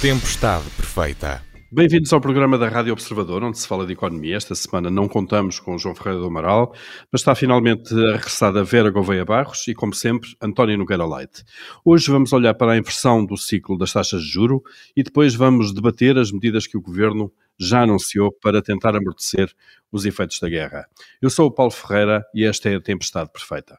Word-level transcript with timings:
Tempestade 0.00 0.64
Perfeita. 0.78 1.42
Bem-vindos 1.70 2.10
ao 2.10 2.22
programa 2.22 2.56
da 2.56 2.70
Rádio 2.70 2.94
Observador, 2.94 3.44
onde 3.44 3.58
se 3.58 3.68
fala 3.68 3.84
de 3.84 3.92
economia. 3.92 4.34
Esta 4.34 4.54
semana 4.54 4.88
não 4.88 5.06
contamos 5.06 5.60
com 5.60 5.76
João 5.76 5.94
Ferreira 5.94 6.20
do 6.20 6.26
Amaral, 6.26 6.74
mas 7.12 7.20
está 7.20 7.34
finalmente 7.34 7.92
regressada 7.92 8.64
Vera 8.64 8.88
Gouveia 8.90 9.26
Barros 9.26 9.68
e, 9.68 9.74
como 9.74 9.92
sempre, 9.92 10.30
António 10.40 10.78
Nogueira 10.78 11.04
Leite. 11.06 11.44
Hoje 11.84 12.10
vamos 12.10 12.32
olhar 12.32 12.54
para 12.54 12.72
a 12.72 12.78
inversão 12.78 13.26
do 13.26 13.36
ciclo 13.36 13.76
das 13.76 13.92
taxas 13.92 14.22
de 14.22 14.28
juro 14.30 14.62
e 14.96 15.02
depois 15.02 15.34
vamos 15.34 15.70
debater 15.70 16.16
as 16.16 16.32
medidas 16.32 16.66
que 16.66 16.78
o 16.78 16.80
Governo 16.80 17.30
já 17.58 17.82
anunciou 17.82 18.32
para 18.32 18.62
tentar 18.62 18.96
amortecer 18.96 19.52
os 19.92 20.06
efeitos 20.06 20.40
da 20.40 20.48
guerra. 20.48 20.86
Eu 21.20 21.28
sou 21.28 21.48
o 21.48 21.52
Paulo 21.52 21.72
Ferreira 21.72 22.24
e 22.34 22.46
esta 22.46 22.70
é 22.70 22.76
a 22.76 22.80
Tempestade 22.80 23.30
Perfeita. 23.30 23.78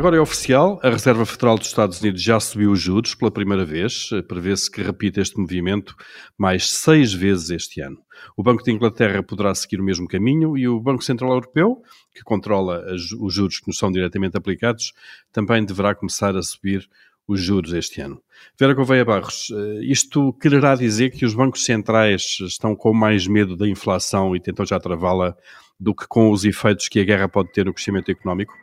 Agora 0.00 0.16
é 0.16 0.20
oficial, 0.20 0.80
a 0.82 0.88
Reserva 0.88 1.26
Federal 1.26 1.58
dos 1.58 1.66
Estados 1.66 2.00
Unidos 2.00 2.22
já 2.22 2.40
subiu 2.40 2.72
os 2.72 2.80
juros 2.80 3.14
pela 3.14 3.30
primeira 3.30 3.66
vez. 3.66 4.08
Prevê-se 4.26 4.70
que 4.70 4.82
repita 4.82 5.20
este 5.20 5.38
movimento 5.38 5.94
mais 6.38 6.70
seis 6.70 7.12
vezes 7.12 7.50
este 7.50 7.82
ano. 7.82 7.98
O 8.34 8.42
Banco 8.42 8.64
de 8.64 8.72
Inglaterra 8.72 9.22
poderá 9.22 9.54
seguir 9.54 9.78
o 9.78 9.84
mesmo 9.84 10.08
caminho 10.08 10.56
e 10.56 10.66
o 10.66 10.80
Banco 10.80 11.04
Central 11.04 11.32
Europeu, 11.32 11.82
que 12.14 12.22
controla 12.22 12.82
os 12.94 13.34
juros 13.34 13.60
que 13.60 13.66
nos 13.66 13.76
são 13.76 13.92
diretamente 13.92 14.38
aplicados, 14.38 14.94
também 15.30 15.66
deverá 15.66 15.94
começar 15.94 16.34
a 16.34 16.40
subir 16.40 16.88
os 17.28 17.38
juros 17.38 17.74
este 17.74 18.00
ano. 18.00 18.22
Vera 18.58 18.72
Gouveia 18.72 19.04
Barros, 19.04 19.52
eh, 19.54 19.84
isto 19.84 20.32
quererá 20.40 20.76
dizer 20.76 21.10
que 21.10 21.26
os 21.26 21.34
bancos 21.34 21.62
centrais 21.62 22.38
estão 22.40 22.74
com 22.74 22.94
mais 22.94 23.26
medo 23.26 23.54
da 23.54 23.68
inflação 23.68 24.34
e 24.34 24.40
tentam 24.40 24.64
já 24.64 24.80
travá-la 24.80 25.36
do 25.78 25.94
que 25.94 26.08
com 26.08 26.30
os 26.30 26.46
efeitos 26.46 26.88
que 26.88 27.00
a 27.00 27.04
guerra 27.04 27.28
pode 27.28 27.52
ter 27.52 27.66
no 27.66 27.74
crescimento 27.74 28.10
económico? 28.10 28.54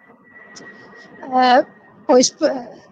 Uh, 1.28 1.66
pois 2.06 2.34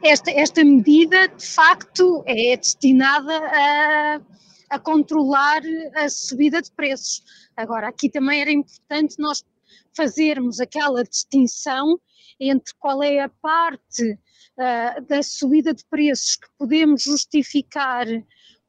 esta, 0.03 0.30
esta 0.31 0.64
medida, 0.64 1.28
de 1.30 1.47
facto, 1.47 2.23
é 2.28 2.55
destinada 2.58 3.33
a, 3.33 4.22
a 4.69 4.80
controlar 4.80 5.61
a 5.95 6.09
subida 6.09 6.61
de 6.61 6.72
preços. 6.72 7.23
Agora, 7.55 7.88
aqui 7.88 8.09
também 8.09 8.42
era 8.42 8.52
importante 8.52 9.16
nós 9.19 9.44
fazermos 9.95 10.59
aquela 10.59 11.03
distinção 11.03 12.00
entre 12.39 12.73
qual 12.77 13.02
é 13.02 13.22
a 13.22 13.30
parte 13.30 14.11
uh, 14.11 15.02
da 15.08 15.23
subida 15.23 15.73
de 15.73 15.86
preços 15.86 16.36
que 16.36 16.47
podemos 16.58 17.03
justificar 17.03 18.05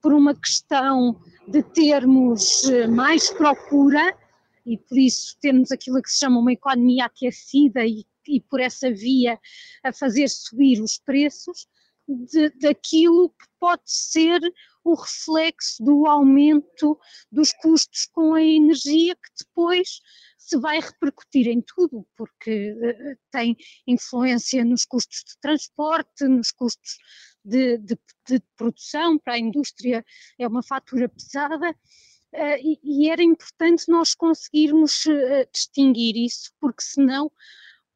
por 0.01 0.15
uma 0.15 0.35
questão 0.35 1.21
de 1.49 1.63
termos 1.65 2.63
mais 2.89 3.31
procura 3.31 4.17
e 4.65 4.79
por 4.79 4.97
isso 4.97 5.37
termos 5.41 5.73
aquilo 5.73 6.01
que 6.01 6.09
se 6.09 6.19
chama 6.19 6.39
uma 6.39 6.53
economia 6.53 7.07
aquecida 7.07 7.85
e 7.85 8.07
e 8.29 8.41
por 8.41 8.61
essa 8.61 8.91
via 8.91 9.39
a 9.83 9.93
fazer 9.93 10.29
subir 10.29 10.81
os 10.81 10.99
preços 10.99 11.67
de, 12.09 12.51
daquilo 12.61 13.31
que 13.31 13.47
pode 13.59 13.83
ser 13.85 14.41
o 14.85 14.95
reflexo 14.95 15.83
do 15.83 16.07
aumento 16.07 16.99
dos 17.31 17.53
custos 17.53 18.07
com 18.13 18.35
a 18.35 18.43
energia 18.43 19.17
que 19.17 19.45
depois 19.45 20.01
se 20.39 20.57
vai 20.59 20.79
repercutir 20.79 21.49
em 21.49 21.61
tudo, 21.61 22.07
porque 22.17 22.73
uh, 22.73 23.19
tem 23.33 23.57
influência 23.85 24.65
nos 24.65 24.85
custos 24.85 25.25
de 25.27 25.37
transporte, 25.41 26.29
nos 26.29 26.53
custos 26.53 26.99
de, 27.45 27.79
de, 27.79 27.99
de 28.29 28.41
produção, 28.57 29.19
para 29.19 29.35
a 29.35 29.39
indústria 29.39 30.05
é 30.39 30.47
uma 30.47 30.63
fatura 30.63 31.09
pesada, 31.09 31.71
uh, 31.71 32.57
e, 32.61 32.79
e, 32.85 33.11
era 33.11 33.25
importante 33.25 33.89
nós 33.89 34.15
conseguirmos 34.15 35.05
uh, 35.07 35.49
distinguir 35.53 36.17
isso, 36.17 36.53
porque 36.61 36.83
senão 36.83 37.31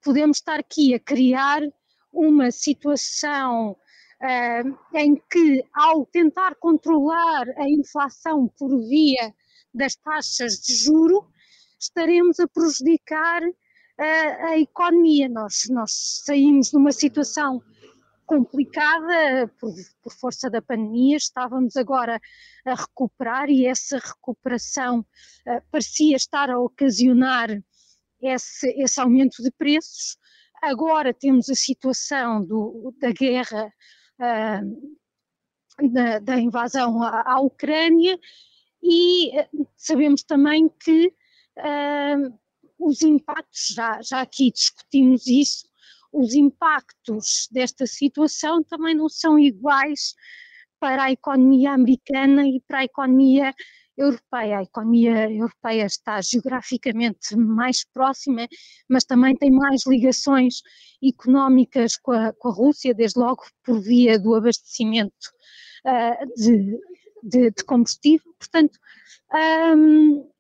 podemos 0.03 0.39
estar 0.39 0.61
aqui 0.61 0.95
a 0.95 1.01
criar 1.01 1.63
uma 2.13 2.51
situação 2.51 3.73
uh, 3.73 4.97
em 4.97 5.17
que, 5.31 5.65
ao 5.73 6.05
tentar 6.07 6.55
controlar 6.57 7.49
a 7.57 7.69
inflação 7.69 8.49
por 8.59 8.77
via 8.89 9.35
das 9.73 9.95
taxas 9.97 10.55
de 10.61 10.75
juro, 10.75 11.27
estaremos 11.79 12.41
a 12.41 12.49
prejudicar 12.49 13.43
uh, 13.43 14.47
a 14.49 14.59
economia. 14.59 15.29
Nós, 15.29 15.67
nós 15.71 16.23
saímos 16.25 16.71
de 16.71 16.77
uma 16.77 16.93
situação 16.93 17.63
complicada 18.27 19.49
por, 19.59 19.75
por, 20.03 20.13
força 20.13 20.49
da 20.49 20.63
pandemia, 20.63 21.17
estávamos 21.17 21.77
agora 21.77 22.21
a 22.65 22.75
recuperar 22.75 23.51
e 23.51 23.67
essa 23.67 23.99
recuperação 23.99 25.01
uh, 25.01 25.63
parecia 25.71 26.17
estar 26.17 26.49
a 26.49 26.59
ocasionar 26.59 27.51
esse, 28.21 28.69
esse 28.81 29.01
aumento 29.01 29.43
de 29.43 29.51
preços. 29.53 30.17
Agora 30.63 31.15
temos 31.15 31.49
a 31.49 31.55
situação 31.55 32.45
do, 32.45 32.95
da 33.01 33.11
guerra, 33.13 33.73
uh, 34.21 35.91
da, 35.91 36.19
da, 36.19 36.39
invasão 36.39 37.03
à, 37.03 37.23
à, 37.35 37.41
Ucrânia 37.41 38.19
e 38.83 39.39
ah, 39.39 39.49
sabemos 39.77 40.23
também 40.23 40.69
que 40.69 41.07
uh, 41.59 42.39
os 42.79 43.03
impactos, 43.03 43.69
já, 43.75 44.01
já 44.03 44.21
aqui 44.21 44.51
discutimos 44.51 45.27
isso, 45.27 45.67
os 46.13 46.35
impactos 46.35 47.49
desta 47.51 47.87
situação 47.87 48.63
também 48.63 48.95
não 48.95 49.09
são 49.09 49.39
iguais 49.39 50.15
para 50.79 51.05
a 51.05 51.13
economia 51.13 51.73
americana 51.73 52.47
e 52.47 52.61
para 52.67 52.79
a 52.79 52.85
economia 52.85 53.55
europeia. 54.01 54.59
A 54.59 54.63
economia 54.63 55.31
europeia 55.31 55.85
está 55.85 56.21
geograficamente 56.21 57.37
mais 57.37 57.85
próxima, 57.85 58.49
mas 58.89 59.05
também 59.05 59.37
tem 59.37 59.51
mais 59.51 59.87
ligações 59.87 60.63
económicas 61.03 61.97
com 61.97 62.13
a, 62.13 62.33
com 62.33 62.49
a 62.49 62.53
Rússia, 62.53 62.95
desde 62.95 63.19
logo 63.19 63.43
por 63.65 63.81
via 63.81 64.19
do 64.19 64.35
abastecimento 64.35 65.31
uh, 65.87 66.35
de, 66.37 66.79
de, 67.23 67.51
de, 67.51 67.65
combustível. 67.65 68.33
Portanto, 68.39 68.79
um, 69.77 70.17
uh, 70.17 70.31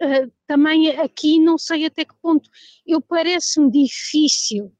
ah, 0.00 0.30
também 0.46 0.90
aqui 0.98 1.38
não 1.38 1.58
sei 1.58 1.86
até 1.86 2.04
que 2.04 2.14
ponto. 2.22 2.48
Eu 2.86 3.00
parece-me 3.00 3.70
difícil 3.70 4.72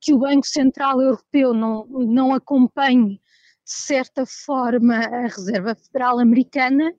que 0.00 0.12
o 0.12 0.18
Banco 0.18 0.46
Central 0.46 1.00
Europeu 1.00 1.54
não, 1.54 1.86
não 1.86 2.34
acompanhe 2.34 3.20
de 3.64 3.72
certa 3.72 4.26
forma 4.26 4.96
a 4.96 5.22
Reserva 5.22 5.74
Federal 5.74 6.18
Americana, 6.18 6.92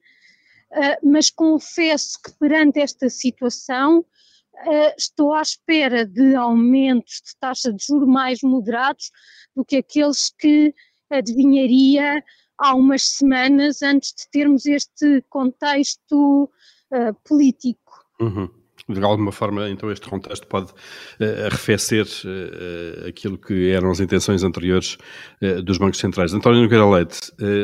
mas 1.03 1.29
confesso 1.29 2.19
que 2.23 2.31
perante 2.39 2.79
esta 2.79 3.09
situação 3.09 3.99
uh, 3.99 4.93
estou 4.97 5.33
à 5.33 5.41
espera 5.41 6.05
de 6.05 6.35
aumentos 6.35 7.21
de 7.25 7.37
taxa 7.39 7.71
de 7.71 7.83
juros 7.83 8.07
mais 8.07 8.39
moderados 8.41 9.11
do 9.55 9.63
que 9.63 9.77
aqueles 9.77 10.33
que 10.37 10.73
adivinharia 11.09 12.23
há 12.57 12.75
umas 12.75 13.03
semanas 13.03 13.81
antes 13.81 14.13
de 14.13 14.29
termos 14.31 14.65
este 14.65 15.21
contexto 15.29 16.45
uh, 16.91 17.13
político. 17.23 18.05
Uhum 18.19 18.62
de 18.87 19.01
alguma 19.01 19.31
forma, 19.31 19.69
então, 19.69 19.91
este 19.91 20.07
contexto 20.09 20.45
pode 20.47 20.71
uh, 20.71 21.45
arrefecer 21.45 22.05
uh, 22.05 23.07
aquilo 23.07 23.37
que 23.37 23.69
eram 23.71 23.91
as 23.91 23.99
intenções 23.99 24.43
anteriores 24.43 24.97
uh, 25.41 25.61
dos 25.61 25.77
bancos 25.77 25.99
centrais. 25.99 26.33
António 26.33 26.61
Nogueira 26.61 26.89
Leite, 26.89 27.19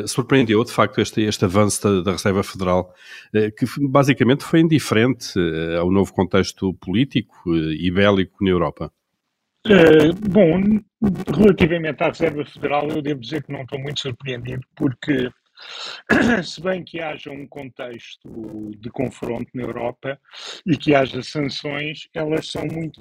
surpreendeu 0.06 0.64
de 0.64 0.72
facto 0.72 1.00
este, 1.00 1.22
este 1.22 1.44
avanço 1.44 1.82
da, 1.82 2.02
da 2.02 2.12
Reserva 2.12 2.42
Federal, 2.42 2.94
que 3.32 3.66
basicamente 3.88 4.44
foi 4.44 4.60
indiferente 4.60 5.34
ao 5.78 5.90
novo 5.90 6.12
contexto 6.12 6.74
político 6.74 7.54
e 7.54 7.90
bélico 7.90 8.42
na 8.42 8.50
Europa? 8.50 8.92
bom, 10.28 10.80
relativamente 11.36 12.02
à 12.02 12.08
Reserva 12.08 12.44
Federal, 12.44 12.88
eu 12.88 13.02
devo 13.02 13.20
dizer 13.20 13.42
que 13.42 13.52
não 13.52 13.62
estou 13.62 13.78
muito 13.78 14.00
surpreendido, 14.00 14.62
porque 14.74 15.30
se 16.44 16.60
bem 16.60 16.84
que 16.84 17.00
haja 17.00 17.30
um 17.30 17.46
contexto 17.46 18.70
de 18.78 18.90
confronto 18.90 19.50
na 19.54 19.62
Europa 19.62 20.20
e 20.66 20.76
que 20.76 20.94
haja 20.94 21.22
sanções, 21.22 22.08
elas 22.14 22.50
são 22.50 22.66
muito 22.66 23.00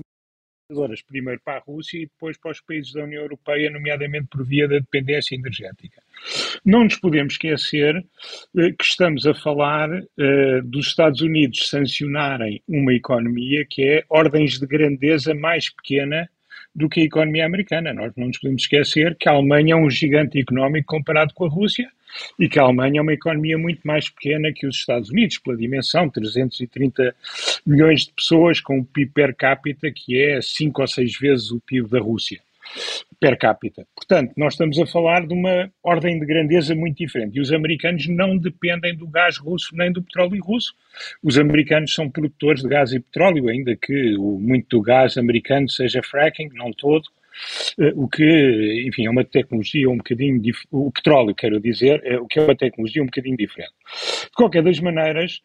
primeiro 1.08 1.42
para 1.44 1.58
a 1.58 1.62
Rússia 1.62 1.98
e 1.98 2.06
depois 2.06 2.38
para 2.38 2.52
os 2.52 2.62
países 2.62 2.94
da 2.94 3.04
União 3.04 3.24
Europeia, 3.24 3.72
nomeadamente 3.72 4.28
por 4.28 4.46
via 4.46 4.68
da 4.68 4.78
dependência 4.78 5.36
energética. 5.36 6.02
Não 6.64 6.84
nos 6.84 6.96
podemos 6.96 7.34
esquecer 7.34 7.96
eh, 8.58 8.72
que 8.72 8.84
estamos 8.84 9.26
a 9.26 9.34
falar 9.34 9.90
uh, 9.90 10.64
dos 10.64 10.88
Estados 10.88 11.22
Unidos 11.22 11.70
sancionarem 11.70 12.62
uma 12.68 12.94
economia 12.94 13.66
que 13.68 13.84
é 13.84 14.04
ordens 14.10 14.60
de 14.60 14.68
grandeza 14.68 15.34
mais 15.34 15.70
pequena 15.74 16.30
do 16.76 16.88
que 16.88 17.02
a 17.02 17.04
economia 17.04 17.46
americana. 17.46 17.94
Nós 17.94 18.14
não 18.16 18.28
nos 18.28 18.38
podemos 18.38 18.62
esquecer 18.62 19.16
que 19.16 19.28
a 19.28 19.34
Alemanha 19.34 19.74
é 19.74 19.78
um 19.78 19.90
gigante 19.90 20.40
económico 20.40 20.88
comparado 20.88 21.34
com 21.34 21.46
a 21.46 21.50
Rússia 21.50 21.90
e 22.40 22.50
que 22.50 22.60
a 22.60 22.64
Alemanha 22.64 23.00
é 23.00 23.02
uma 23.02 23.14
economia 23.14 23.58
muito 23.58 23.82
mais 23.86 24.10
pequena 24.10 24.52
que 24.54 24.66
os 24.68 24.78
Estados 24.78 25.10
Unidos, 25.10 25.38
pela 25.38 25.58
dimensão, 25.58 26.10
330 26.10 27.16
milhões 27.66 28.06
de 28.06 28.14
pessoas, 28.14 28.60
com 28.60 28.80
um 28.80 28.84
PIB 28.84 29.12
per 29.12 29.36
capita 29.36 29.92
que 29.92 30.20
é 30.20 30.42
cinco 30.42 30.82
ou 30.82 30.88
seis 30.88 31.18
vezes 31.18 31.52
o 31.52 31.60
PIB 31.60 31.90
da 31.90 32.00
Rússia 32.00 32.40
per 33.20 33.38
capita. 33.38 33.86
Portanto, 33.96 34.34
nós 34.38 34.54
estamos 34.54 34.80
a 34.80 34.86
falar 34.86 35.28
de 35.28 35.34
uma 35.34 35.72
ordem 35.84 36.20
de 36.20 36.26
grandeza 36.26 36.74
muito 36.74 36.98
diferente. 36.98 37.38
E 37.38 37.42
os 37.42 37.52
americanos 37.52 38.08
não 38.08 38.38
dependem 38.38 38.96
do 38.96 39.08
gás 39.08 39.38
russo 39.38 39.76
nem 39.76 39.92
do 39.92 40.02
petróleo 40.02 40.42
russo. 40.42 40.74
Os 41.22 41.38
americanos 41.38 41.94
são 41.94 42.10
produtores 42.10 42.62
de 42.62 42.70
gás 42.70 42.94
e 42.94 43.00
petróleo, 43.00 43.50
ainda 43.50 43.76
que 43.76 44.18
muito 44.18 44.78
do 44.78 44.82
gás 44.82 45.18
americano 45.18 45.70
seja 45.70 46.02
fracking, 46.02 46.50
não 46.54 46.72
todo, 46.72 47.10
o 47.96 48.08
que, 48.08 48.86
enfim, 48.88 49.06
é 49.06 49.10
uma 49.10 49.24
tecnologia 49.24 49.90
um 49.90 49.98
bocadinho, 49.98 50.42
o 50.72 50.92
petróleo, 50.92 51.36
quero 51.36 51.60
dizer, 51.60 52.02
é, 52.04 52.20
o 52.20 52.28
que 52.28 52.40
é 52.40 52.44
uma 52.44 52.56
tecnologia 52.56 53.02
um 53.02 53.06
bocadinho 53.06 53.38
diferente. 53.38 53.74
De 54.24 54.32
qualquer 54.36 54.64
das 54.64 54.80
maneiras, 54.80 55.42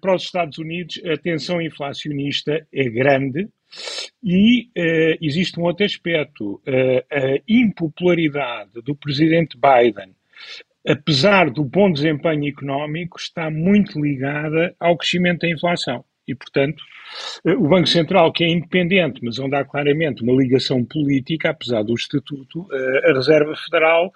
para 0.00 0.14
os 0.14 0.22
Estados 0.22 0.58
Unidos 0.58 1.00
a 1.04 1.16
tensão 1.16 1.60
inflacionista 1.60 2.66
é 2.72 2.88
grande, 2.88 3.48
e 4.22 4.68
uh, 4.76 5.18
existe 5.20 5.58
um 5.58 5.64
outro 5.64 5.84
aspecto: 5.84 6.60
a 7.10 7.40
impopularidade 7.48 8.82
do 8.84 8.94
presidente 8.94 9.56
Biden, 9.56 10.14
apesar 10.86 11.50
do 11.50 11.64
bom 11.64 11.90
desempenho 11.90 12.48
económico, 12.48 13.18
está 13.18 13.50
muito 13.50 14.00
ligada 14.00 14.74
ao 14.78 14.96
crescimento 14.96 15.40
da 15.40 15.50
inflação. 15.50 16.04
E, 16.26 16.34
portanto, 16.34 16.82
uh, 17.44 17.64
o 17.64 17.68
Banco 17.68 17.88
Central, 17.88 18.32
que 18.32 18.44
é 18.44 18.48
independente, 18.48 19.20
mas 19.22 19.38
onde 19.38 19.56
há 19.56 19.64
claramente 19.64 20.22
uma 20.22 20.40
ligação 20.40 20.84
política, 20.84 21.50
apesar 21.50 21.82
do 21.82 21.94
Estatuto, 21.94 22.66
a 23.04 23.12
Reserva 23.12 23.54
Federal 23.56 24.12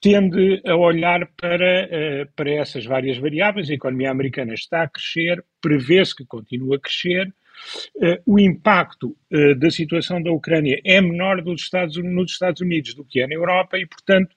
tende 0.00 0.60
a 0.66 0.76
olhar 0.76 1.26
para, 1.40 2.28
para 2.36 2.50
essas 2.50 2.84
várias 2.84 3.16
variáveis. 3.18 3.70
A 3.70 3.74
economia 3.74 4.10
americana 4.10 4.52
está 4.52 4.82
a 4.82 4.88
crescer, 4.88 5.42
prevê-se 5.62 6.14
que 6.14 6.26
continue 6.26 6.76
a 6.76 6.78
crescer 6.78 7.32
o 8.26 8.38
impacto 8.38 9.16
da 9.58 9.70
situação 9.70 10.22
da 10.22 10.32
Ucrânia 10.32 10.80
é 10.84 11.00
menor 11.00 11.42
dos 11.42 11.62
Estados, 11.62 11.96
nos 11.96 12.32
Estados 12.32 12.60
Unidos 12.60 12.94
do 12.94 13.04
que 13.04 13.20
é 13.20 13.26
na 13.26 13.34
Europa 13.34 13.78
e, 13.78 13.86
portanto, 13.86 14.34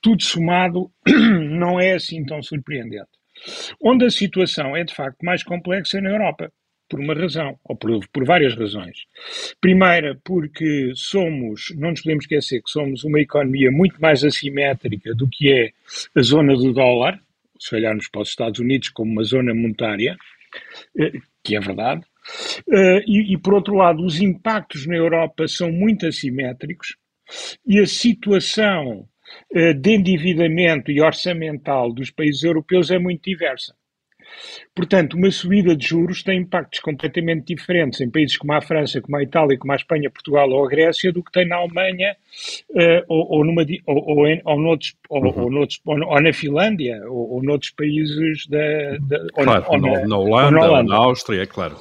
tudo 0.00 0.22
somado 0.22 0.90
não 1.06 1.80
é 1.80 1.94
assim 1.94 2.24
tão 2.24 2.42
surpreendente. 2.42 3.10
Onde 3.80 4.04
a 4.04 4.10
situação 4.10 4.76
é 4.76 4.84
de 4.84 4.94
facto 4.94 5.24
mais 5.24 5.42
complexa 5.42 5.98
é 5.98 6.00
na 6.00 6.10
Europa, 6.10 6.52
por 6.88 7.00
uma 7.00 7.14
razão, 7.14 7.58
ou 7.64 7.74
por, 7.74 8.06
por 8.12 8.24
várias 8.24 8.54
razões. 8.54 9.06
Primeira, 9.60 10.18
porque 10.24 10.92
somos, 10.94 11.72
não 11.76 11.90
nos 11.90 12.02
podemos 12.02 12.24
esquecer 12.24 12.62
que 12.62 12.70
somos 12.70 13.04
uma 13.04 13.20
economia 13.20 13.70
muito 13.70 14.00
mais 14.00 14.22
assimétrica 14.22 15.14
do 15.14 15.28
que 15.28 15.50
é 15.52 15.70
a 16.14 16.22
zona 16.22 16.54
do 16.54 16.72
dólar, 16.72 17.18
se 17.58 17.74
olharmos 17.74 18.08
para 18.08 18.22
os 18.22 18.28
Estados 18.28 18.60
Unidos 18.60 18.90
como 18.90 19.10
uma 19.10 19.24
zona 19.24 19.54
monetária, 19.54 20.16
eh, 20.98 21.12
que 21.42 21.56
é 21.56 21.60
verdade, 21.60 22.02
Uh, 22.68 23.02
e, 23.06 23.32
e, 23.32 23.36
por 23.36 23.54
outro 23.54 23.74
lado, 23.74 24.04
os 24.04 24.20
impactos 24.20 24.86
na 24.86 24.94
Europa 24.94 25.48
são 25.48 25.72
muito 25.72 26.06
assimétricos 26.06 26.96
e 27.66 27.80
a 27.80 27.86
situação 27.86 29.08
de 29.74 29.90
endividamento 29.90 30.90
e 30.90 31.00
orçamental 31.00 31.92
dos 31.92 32.10
países 32.10 32.42
europeus 32.42 32.90
é 32.90 32.98
muito 32.98 33.22
diversa. 33.22 33.74
Portanto, 34.74 35.14
uma 35.14 35.30
subida 35.30 35.76
de 35.76 35.86
juros 35.86 36.22
tem 36.22 36.40
impactos 36.40 36.80
completamente 36.80 37.54
diferentes 37.54 38.00
em 38.00 38.10
países 38.10 38.36
como 38.36 38.52
a 38.52 38.60
França, 38.60 39.00
como 39.00 39.16
a 39.16 39.22
Itália, 39.22 39.58
como 39.58 39.72
a 39.72 39.76
Espanha, 39.76 40.10
Portugal 40.10 40.48
ou 40.50 40.64
a 40.64 40.68
Grécia 40.68 41.12
do 41.12 41.22
que 41.22 41.32
tem 41.32 41.46
na 41.46 41.56
Alemanha 41.56 42.16
uh, 42.70 43.04
ou, 43.08 43.38
ou, 43.38 43.44
numa, 43.44 43.62
ou, 43.86 44.18
ou, 44.18 44.26
em, 44.26 44.40
ou, 44.44 44.60
noutros, 44.60 44.94
ou, 45.08 45.22
uhum. 45.22 45.42
ou, 45.42 45.50
noutros, 45.50 45.80
ou, 45.84 46.20
na 46.20 46.32
Finlândia 46.32 47.00
ou, 47.06 47.34
ou 47.34 47.42
noutros 47.42 47.70
países 47.72 48.46
da, 48.46 48.96
da 49.00 49.26
claro, 49.34 49.64
ou, 49.68 49.80
na, 49.80 50.06
na, 50.06 50.16
Holanda, 50.16 50.50
na, 50.50 50.66
Holanda. 50.66 50.88
na 50.88 50.96
Áustria, 50.96 51.42
é 51.42 51.46
claro. 51.46 51.76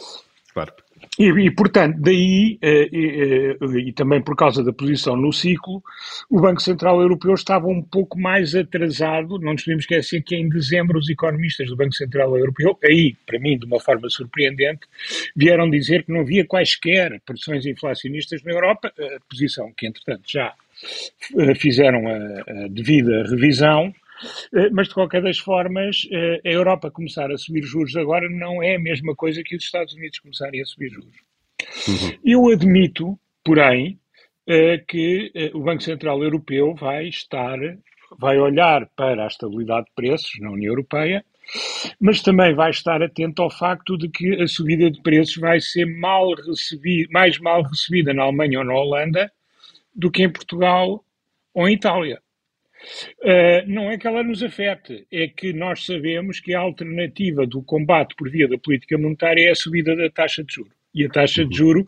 Claro. 0.54 0.74
E, 1.20 1.26
e, 1.26 1.52
portanto, 1.52 1.98
daí, 2.00 2.58
eh, 2.62 2.88
e, 2.92 3.58
e, 3.60 3.90
e, 3.90 3.94
também 3.94 4.22
por 4.22 4.36
causa 4.36 4.64
da 4.64 4.72
posição 4.72 5.16
no 5.16 5.32
ciclo, 5.34 5.84
o 6.30 6.40
Banco 6.40 6.62
Central 6.62 7.02
Europeu 7.02 7.34
estava 7.34 7.68
um 7.68 7.82
pouco 7.82 8.18
mais 8.20 8.56
atrasado. 8.56 9.38
Não 9.40 9.52
nos 9.52 9.64
podemos 9.64 9.84
esquecer 9.84 10.24
que 10.24 10.36
em 10.36 10.48
dezembro 10.48 10.98
os 10.98 11.10
economistas 11.10 11.68
do 11.68 11.76
Banco 11.76 11.94
Central 11.94 12.38
Europeu, 12.38 12.78
aí, 12.84 13.16
para 13.26 13.40
mim, 13.40 13.60
de 13.60 13.66
uma 13.66 13.80
forma 13.80 14.10
surpreendente, 14.10 14.88
vieram 15.36 15.70
dizer 15.70 16.04
que 16.04 16.14
não 16.14 16.22
havia 16.22 16.46
quaisquer 16.46 17.20
pressões 17.26 17.66
inflacionistas 17.66 18.42
na 18.44 18.52
Europa, 18.54 18.92
posição 19.30 19.72
que, 19.76 19.88
entretanto, 19.88 20.24
já 20.26 20.54
eh, 21.38 21.56
fizeram 21.56 22.08
a, 22.08 22.64
a 22.64 22.68
devida 22.70 23.24
revisão 23.24 23.88
eh, 23.88 24.01
mas, 24.72 24.88
de 24.88 24.94
qualquer 24.94 25.22
das 25.22 25.40
formas, 25.40 26.08
eh, 26.12 26.42
a 26.46 26.50
Europa 26.50 26.92
começar 26.92 27.32
a 27.32 27.38
subir 27.38 27.64
juros 27.64 27.96
agora 27.96 28.30
não 28.30 28.62
é 28.62 28.76
a 28.76 28.80
mesma 28.80 29.16
coisa 29.16 29.44
que 29.44 29.56
os 29.56 29.64
Estados 29.64 29.94
Unidos 29.94 30.20
começarem 30.20 30.62
a 30.62 30.66
subir 30.66 30.90
juros. 30.90 31.16
Uhum. 31.88 32.20
Eu 32.24 32.50
admito, 32.50 33.20
porém, 33.44 34.00
eh, 34.48 34.78
que 34.88 35.32
o 35.54 35.60
Banco 35.62 35.84
Central 35.84 36.24
Europeu 36.24 36.74
vai 36.76 37.08
estar, 37.08 37.58
vai 38.20 38.38
olhar 38.38 38.88
para 38.96 39.24
a 39.24 39.28
estabilidade 39.28 39.86
de 39.86 39.92
preços 39.96 40.40
na 40.40 40.52
União 40.52 40.72
Europeia, 40.72 41.24
mas 42.00 42.22
também 42.22 42.54
vai 42.54 42.70
estar 42.70 43.02
atento 43.02 43.42
ao 43.42 43.52
facto 43.52 43.98
de 43.98 44.10
que 44.10 44.42
a 44.42 44.48
subida 44.48 44.90
de 44.90 45.02
preços 45.02 45.36
vai 45.38 45.60
ser 45.60 45.86
mal 45.86 46.34
recebida, 46.34 47.10
mais 47.12 47.40
mal 47.40 47.64
recebida 47.64 48.14
na 48.14 48.24
Alemanha 48.24 48.60
ou 48.60 48.66
na 48.66 48.74
Holanda 48.74 49.32
do 49.94 50.10
que 50.10 50.24
em 50.24 50.32
Portugal 50.32 51.04
ou 51.54 51.68
em 51.68 51.74
Itália. 51.74 52.22
Uh, 53.22 53.68
não 53.68 53.92
é 53.92 53.98
que 53.98 54.08
ela 54.08 54.24
nos 54.24 54.44
afete, 54.44 55.06
é 55.12 55.28
que 55.28 55.54
nós 55.54 55.86
sabemos 55.86 56.40
que 56.40 56.54
a 56.54 56.60
alternativa 56.60 57.46
do 57.46 57.62
combate 57.62 58.16
por 58.16 58.30
via 58.30 58.48
da 58.48 58.58
política 58.58 58.98
monetária 58.98 59.48
é 59.48 59.52
a 59.52 59.56
subida 59.56 59.96
da 59.96 60.10
taxa 60.10 60.44
de 60.44 60.54
juro. 60.54 60.72
E 60.94 61.06
a 61.06 61.10
taxa 61.10 61.46
de 61.46 61.56
juro 61.56 61.88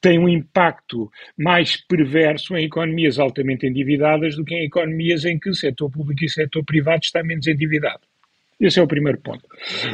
tem 0.00 0.18
um 0.18 0.28
impacto 0.28 1.10
mais 1.38 1.76
perverso 1.76 2.54
em 2.56 2.64
economias 2.64 3.18
altamente 3.18 3.66
endividadas 3.66 4.36
do 4.36 4.44
que 4.44 4.54
em 4.54 4.64
economias 4.64 5.24
em 5.24 5.38
que 5.38 5.48
o 5.48 5.54
setor 5.54 5.90
público 5.90 6.22
e 6.22 6.26
o 6.26 6.30
setor 6.30 6.62
privado 6.64 7.02
está 7.02 7.22
menos 7.22 7.46
endividado. 7.46 8.11
Esse 8.60 8.78
é 8.78 8.82
o 8.82 8.86
primeiro 8.86 9.20
ponto. 9.20 9.44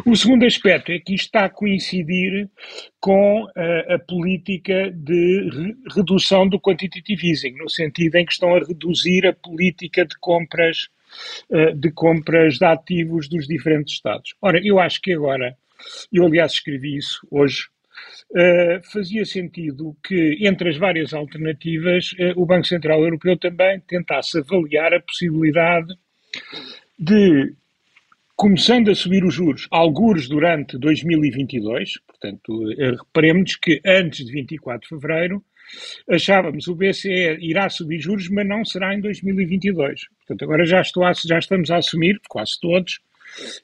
O 0.05 0.15
segundo 0.15 0.45
aspecto 0.45 0.93
é 0.93 0.99
que 0.99 1.15
isto 1.15 1.27
está 1.27 1.47
a 1.47 1.51
coincidir 1.51 2.49
com 3.01 3.45
uh, 3.45 3.95
a 3.95 3.99
política 3.99 4.91
de 4.91 5.49
re 5.51 5.75
redução 5.95 6.47
do 6.47 6.61
quantitative 6.61 7.31
easing, 7.31 7.53
no 7.53 7.69
sentido 7.69 8.17
em 8.17 8.27
que 8.27 8.33
estão 8.33 8.55
a 8.55 8.59
reduzir 8.59 9.27
a 9.27 9.33
política 9.33 10.05
de 10.05 10.17
compras, 10.19 10.89
uh, 11.51 11.75
de 11.75 11.91
compras 11.93 12.59
de 12.59 12.65
ativos 12.67 13.29
dos 13.29 13.47
diferentes 13.47 13.95
Estados. 13.95 14.35
Ora, 14.43 14.61
eu 14.63 14.79
acho 14.79 15.01
que 15.01 15.13
agora, 15.13 15.57
eu 16.13 16.27
aliás 16.27 16.53
escrevi 16.53 16.97
isso 16.97 17.27
hoje, 17.31 17.69
Uh, 18.31 18.81
fazia 18.93 19.25
sentido 19.25 19.97
que, 20.05 20.39
entre 20.47 20.69
as 20.69 20.77
várias 20.77 21.13
alternativas, 21.13 22.11
o 22.37 22.47
Banco 22.47 22.65
Central 22.65 23.01
Europeu 23.03 23.37
também 23.37 23.81
tentasse 23.81 24.39
avaliar 24.39 24.95
a 24.95 25.01
possibilidade 25.01 25.93
de 26.97 27.55
começando 28.39 28.89
a 28.89 28.95
subir 28.95 29.25
os 29.25 29.35
juros, 29.35 29.67
algures 29.69 30.29
durante 30.29 30.79
2022, 30.79 31.99
portanto, 32.07 32.71
eh, 32.71 32.93
reparemos 32.93 33.57
que 33.57 33.81
antes 33.85 34.25
de 34.25 34.31
24 34.31 34.81
de 34.81 34.89
fevereiro, 34.89 35.45
achávamos 36.09 36.69
o 36.69 36.77
BCE 36.77 37.37
irá 37.41 37.69
subir 37.69 37.99
juros, 37.99 38.29
mas 38.29 38.47
não 38.47 38.65
será 38.65 38.95
em 38.95 39.01
2022. 39.01 40.03
Portanto, 40.19 40.45
agora 40.45 40.65
já, 40.65 40.81
estou 40.81 41.05
a, 41.05 41.13
já 41.13 41.37
estamos 41.37 41.69
a 41.73 41.79
assumir, 41.79 42.21
quase 42.29 42.61
todos, 42.61 43.01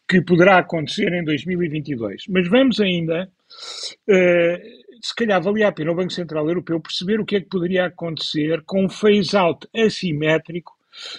que 0.08 0.20
poderá 0.20 0.58
acontecer 0.58 1.12
em 1.12 1.22
2022. 1.22 2.24
Mas 2.28 2.48
vamos 2.48 2.80
ainda, 2.80 3.30
uh, 4.08 4.58
se 5.00 5.14
calhar 5.14 5.40
valia 5.40 5.68
a 5.68 5.72
pena 5.72 5.92
o 5.92 5.94
Banco 5.94 6.12
Central 6.12 6.48
Europeu 6.48 6.80
perceber 6.80 7.20
o 7.20 7.24
que 7.24 7.36
é 7.36 7.40
que 7.40 7.48
poderia 7.48 7.86
acontecer 7.86 8.60
com 8.66 8.84
um 8.84 8.88
phase-out 8.88 9.68
assimétrico 9.72 10.73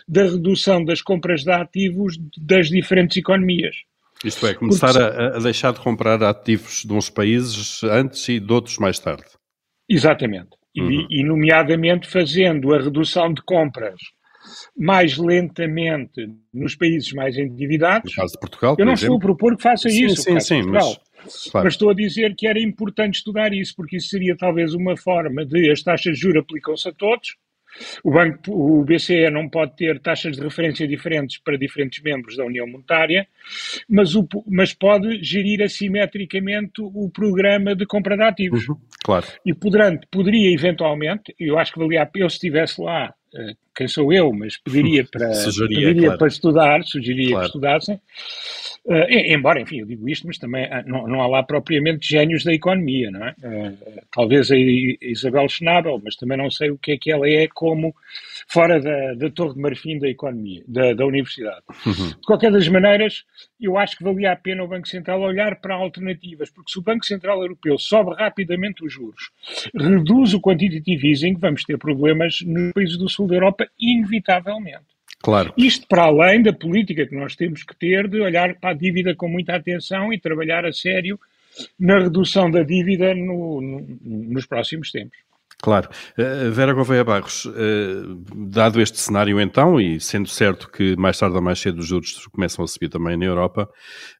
da 0.08 0.24
redução 0.24 0.84
das 0.84 1.01
compras 1.01 1.44
de 1.44 1.51
ativos 1.51 2.17
das 2.38 2.70
diferentes 2.70 3.17
economias. 3.17 3.75
Isto 4.24 4.48
é, 4.48 4.53
começar 4.53 4.94
Porque, 4.94 5.03
a, 5.03 5.27
a, 5.36 5.39
deixar 5.39 5.74
de 5.74 5.79
comprar 5.79 6.24
ativos 6.24 6.84
de 6.84 6.94
uns 6.94 7.10
países 7.10 7.84
antes 7.84 8.27
e 8.29 8.39
de 8.39 8.51
outros 8.51 8.77
mais 8.77 8.98
tarde. 8.98 9.25
Exatamente. 9.89 10.50
Uhum. 10.77 11.08
E, 11.10 11.22
e, 11.22 11.24
nomeadamente, 11.24 12.08
fazendo 12.08 12.74
a 12.74 12.82
redução 12.82 13.34
de 13.34 13.41
compras 13.44 14.00
mais 14.77 15.17
lentamente 15.17 16.27
nos 16.53 16.75
países 16.75 17.12
mais 17.13 17.38
endividados. 17.38 18.12
No 18.12 18.22
caso 18.22 18.34
de 18.34 18.39
Portugal, 18.39 18.75
Eu 18.77 18.86
não 18.86 18.94
exemplo. 18.94 19.15
estou 19.15 19.17
a 19.17 19.36
propor 19.36 19.58
que 19.58 19.63
faça 19.63 19.89
sim, 19.89 20.05
isso. 20.05 20.22
Sim, 20.22 20.39
sim, 20.39 20.63
mas, 20.63 20.98
claro. 21.50 21.65
mas 21.65 21.74
estou 21.74 21.89
a 21.89 21.94
dizer 21.94 22.36
que 22.36 22.48
era 22.48 22.60
importante 22.60 23.15
estudar 23.15 23.53
isso, 23.53 23.74
porque 23.75 23.98
isso 23.98 24.10
seria 24.10 24.36
talvez 24.38 24.74
uma 24.74 24.96
forma 24.98 25.46
de 25.46 25.72
as 25.72 25.82
taxas 25.82 26.15
de 26.15 26.22
juros 26.22 26.44
aplicam-se 26.44 26.88
a 26.88 26.94
todos, 26.94 27.36
o, 28.03 28.12
banco, 28.12 28.51
o 28.51 28.84
BCE 28.84 29.29
não 29.29 29.50
pode 29.50 29.75
ter 29.75 30.00
taxas 30.00 30.36
de 30.38 30.44
referência 30.44 30.88
diferentes 30.88 31.38
para 31.38 31.58
diferentes 31.58 32.01
membros 32.01 32.38
da 32.38 32.46
União 32.46 32.67
Monetária, 32.67 33.27
mas, 33.89 34.15
o, 34.15 34.27
mas 34.48 34.74
pode 34.74 35.24
gerir 35.24 35.62
assimetricamente 35.62 36.82
o 36.82 37.10
programa 37.10 37.75
de 37.75 37.86
compra 37.86 38.15
de 38.15 38.24
ativos. 38.24 38.67
Uhum, 38.67 38.77
claro. 39.03 39.25
E 39.46 39.53
poderante, 39.53 40.08
poderia 40.10 40.53
eventualmente, 40.53 41.36
eu 41.39 41.58
acho 41.58 41.74
que 41.74 41.79
valia 41.79 42.01
a 42.01 42.05
pena, 42.05 42.25
eu 42.25 42.29
se 42.29 42.36
estivesse 42.36 42.82
lá, 42.82 43.13
quem 43.75 43.87
sou 43.87 44.11
eu, 44.13 44.31
mas 44.31 44.57
pediria 44.57 45.05
para, 45.11 45.33
Sugeria, 45.33 45.67
pediria 45.77 46.01
claro. 46.03 46.17
para 46.19 46.27
estudar, 46.27 46.83
sugeriria 46.83 47.29
Claro. 47.31 47.41
que 47.41 47.47
estudassem. 47.47 47.99
Eh, 48.87 49.33
embora, 49.33 49.59
enfim, 49.59 49.79
eu 49.79 49.85
digo 49.85 50.07
isto, 50.07 50.27
mas 50.27 50.37
também 50.37 50.65
ah, 50.65 50.83
não, 50.85 51.07
não 51.07 51.21
há 51.21 51.27
lá 51.27 51.43
propriamente 51.43 52.07
génios 52.07 52.43
da 52.43 52.53
economia, 52.53 53.09
não 53.09 53.25
é? 53.25 53.35
Eh, 53.41 53.73
talvez 54.11 54.51
a 54.51 54.55
Isabel 54.55 55.49
Schnabel, 55.49 55.99
mas 56.03 56.15
também 56.15 56.37
não 56.37 56.51
sei 56.51 56.69
o 56.69 56.77
que 56.77 56.91
é 56.91 56.97
que 56.97 57.11
ela 57.11 57.27
é 57.27 57.47
como 57.47 57.95
fora 58.47 58.79
da, 58.79 59.15
da 59.15 59.29
torre 59.31 59.55
de 59.55 59.59
marfim 59.59 59.97
da 59.97 60.07
economia, 60.07 60.63
da, 60.67 60.93
da 60.93 61.03
universidade. 61.03 61.63
Uhum. 61.83 62.09
De 62.09 62.21
qualquer 62.27 62.51
das 62.51 62.67
maneiras, 62.67 63.23
eu 63.59 63.75
acho 63.75 63.97
que 63.97 64.03
valia 64.03 64.33
a 64.33 64.35
pena 64.35 64.63
o 64.63 64.67
Banco 64.67 64.87
Central 64.87 65.19
olhar 65.19 65.59
para 65.59 65.73
alternativas, 65.73 66.51
porque 66.51 66.71
se 66.71 66.77
o 66.77 66.83
Banco 66.83 67.05
Central 67.05 67.41
Europeu 67.41 67.79
sobe 67.79 68.13
rapidamente 68.13 68.85
os 68.85 68.93
juros, 68.93 69.31
reduz 69.73 70.35
o 70.35 70.39
quantitative 70.41 71.09
easing, 71.09 71.35
vamos 71.39 71.63
ter 71.63 71.79
problemas 71.79 72.41
nos 72.45 72.71
países 72.73 72.97
do 72.97 73.09
sul 73.09 73.25
da 73.27 73.36
Europa, 73.36 73.67
inevitavelmente. 73.79 74.86
Claro. 75.22 75.53
Isto 75.58 75.88
para 75.88 76.03
além 76.03 76.44
da 76.44 76.53
política 76.53 77.05
que 77.08 77.15
nós 77.15 77.36
temos 77.36 77.63
que 77.63 77.75
ter 77.75 78.08
de 78.08 78.20
olhar 78.22 78.55
para 78.55 78.72
a 78.72 78.74
dívida 78.74 79.15
com 79.15 79.27
muita 79.27 79.55
atenção 79.55 80.13
e 80.13 80.20
trabalhar 80.20 80.65
a 80.65 80.72
sério 80.72 81.20
na 81.79 82.00
redução 82.00 82.51
da 82.51 82.62
dívida 82.63 83.15
no- 83.15 83.62
no- 83.62 83.98
nos 84.03 84.46
próximos 84.46 84.91
tempos. 84.91 85.17
Claro. 85.62 85.89
Eh, 86.17 86.50
Vera 86.50 86.74
Gouveia 86.74 87.03
Barros, 87.03 87.47
eh, 87.55 88.03
dado 88.35 88.81
este 88.81 89.00
cenário 89.00 89.39
então, 89.39 89.79
e 89.79 90.00
sendo 90.00 90.27
certo 90.27 90.69
que 90.69 90.95
mais 90.95 91.17
tarde 91.17 91.35
ou 91.35 91.41
mais 91.41 91.59
cedo 91.59 91.79
os 91.79 91.88
juros 91.88 92.27
começam 92.27 92.63
a 92.63 92.67
subir 92.67 92.89
também 92.89 93.17
na 93.17 93.25
Europa, 93.25 93.69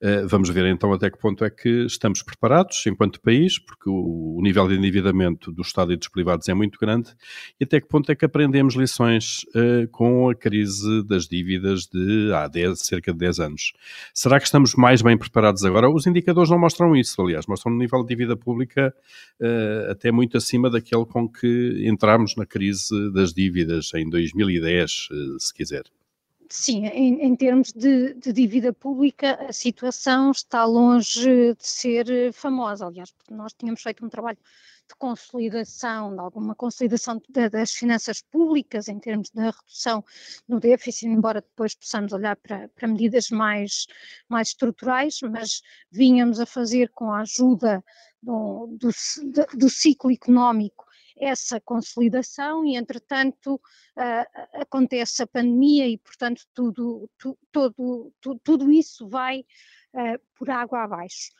eh, 0.02 0.26
vamos 0.26 0.50
ver 0.50 0.66
então 0.66 0.94
até 0.94 1.10
que 1.10 1.20
ponto 1.20 1.44
é 1.44 1.50
que 1.50 1.86
estamos 1.86 2.24
preparados 2.24 2.84
enquanto 2.88 3.22
país, 3.22 3.60
porque 3.60 3.90
o, 3.90 4.38
o 4.38 4.42
nível 4.42 4.68
de 4.68 4.76
endividamento 4.76 5.52
do 5.52 5.62
Estado 5.62 5.94
e 5.94 5.98
dos 5.98 6.08
privados 6.08 6.48
é 6.48 6.54
muito 6.54 6.80
grande, 6.80 7.14
e 7.60 7.64
até 7.64 7.82
que 7.82 7.88
ponto 7.88 8.12
é 8.12 8.16
que 8.16 8.26
aprendemos 8.26 8.76
lições 8.76 9.46
com 9.92 10.30
a 10.30 10.36
crise 10.36 11.04
das 11.06 11.28
dívidas 11.28 11.82
de 11.86 12.32
há 12.34 12.48
10, 12.48 12.80
cerca 12.80 13.12
de 13.12 13.20
10 13.20 13.40
anos. 13.40 13.74
Será 14.14 14.40
que 14.40 14.46
estamos 14.46 14.74
mais 14.76 15.02
bem 15.02 15.18
preparados 15.18 15.64
agora? 15.64 15.90
Os 15.90 16.08
indicadores 16.08 16.50
não 16.50 16.60
mostram 16.60 16.96
isso, 16.96 17.22
aliás, 17.22 17.46
mostram 17.48 17.74
um 17.74 17.78
nível 17.78 18.02
de 18.02 18.08
dívida 18.08 18.36
pública 18.36 18.94
até 19.90 20.12
muito 20.12 20.38
acima 20.38 20.70
daquele 20.70 21.06
com 21.06 21.25
que 21.30 21.84
entramos 21.88 22.36
na 22.36 22.46
crise 22.46 23.12
das 23.14 23.34
dívidas 23.34 23.92
em 23.94 24.10
2010, 24.10 25.10
eh, 25.12 25.16
se 25.40 25.54
quiser. 25.54 25.84
Sim, 26.50 26.86
em, 26.86 27.22
em 27.24 27.36
termos 27.36 27.72
de, 27.74 28.14
de 28.14 28.32
dívida 28.32 28.72
pública, 28.72 29.34
a 29.50 29.52
situação 29.52 30.30
está 30.32 30.64
longe 30.64 31.56
de 31.56 31.68
ser 31.68 32.10
eh, 32.10 32.32
famosa. 32.32 32.86
Aliás, 32.86 33.14
nós 33.32 33.52
tínhamos 33.54 33.82
feito 33.82 34.06
um 34.06 34.10
trabalho 34.10 34.38
de 34.88 34.96
consolidação, 35.00 36.14
de 36.14 36.20
alguma 36.20 36.54
consolidação 36.54 37.20
da- 37.30 37.50
das 37.50 37.72
finanças 37.72 38.22
públicas 38.22 38.88
em 38.88 39.00
termos 39.00 39.32
da 39.32 39.46
redução 39.50 40.04
do 40.48 40.60
déficit, 40.60 41.08
embora 41.08 41.42
depois 41.42 41.74
possamos 41.74 42.14
olhar 42.14 42.36
para, 42.36 42.70
para 42.70 42.88
medidas 42.88 43.32
mais, 43.32 43.88
mais 44.30 44.50
estruturais, 44.50 45.20
mas 45.24 45.62
vínhamos 45.92 46.40
a 46.40 46.46
fazer 46.46 46.90
com 46.92 47.12
a 47.12 47.22
ajuda 47.22 47.84
do, 48.22 48.68
do, 48.80 48.90
do 49.58 49.70
ciclo 49.70 50.12
económico 50.12 50.85
essa 51.18 51.60
consolidação 51.62 52.66
e, 52.66 52.76
entretanto, 52.76 53.60
ah, 53.96 54.26
acontece 54.54 55.24
a 55.24 55.28
pandemia 55.28 55.88
e, 55.88 55.98
portanto, 55.98 56.44
tudo, 56.54 57.10
tu- 57.18 57.38
todo, 57.52 58.14
tu- 58.22 58.40
tudo 58.44 58.72
isso 58.72 59.08
vai 59.08 59.46
ah, 59.94 60.20
por 60.36 60.50
água 60.50 60.84
abaixo. 60.84 61.32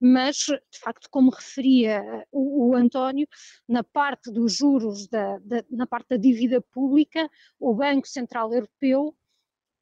Mas, 0.00 0.36
de 0.36 0.78
facto, 0.80 1.08
como 1.10 1.30
referia 1.30 2.00
ah, 2.00 2.26
o, 2.30 2.70
o 2.70 2.74
António, 2.76 3.26
na 3.68 3.82
parte 3.82 4.30
dos 4.30 4.54
juros, 4.54 5.08
da, 5.08 5.38
da- 5.38 5.64
na 5.70 5.86
parte 5.86 6.10
da 6.10 6.16
dívida 6.16 6.60
pública, 6.60 7.28
o 7.58 7.74
Banco 7.74 8.06
Central 8.06 8.52
Europeu 8.52 9.16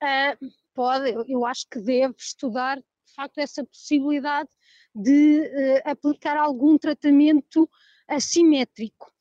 ah, 0.01 0.37
pode, 0.75 1.11
eu- 1.13 1.25
eu 1.29 1.45
acho 1.47 1.67
que 1.71 1.79
deve 1.81 2.15
estudar, 2.19 2.77
de 2.79 3.15
facto, 3.15 3.39
essa 3.39 3.65
possibilidade 3.65 4.49
de 4.95 5.41
eh, 5.45 5.83
aplicar 5.85 6.37
algum 6.39 6.79
tratamento 6.79 7.69
assimétrico. 8.09 9.12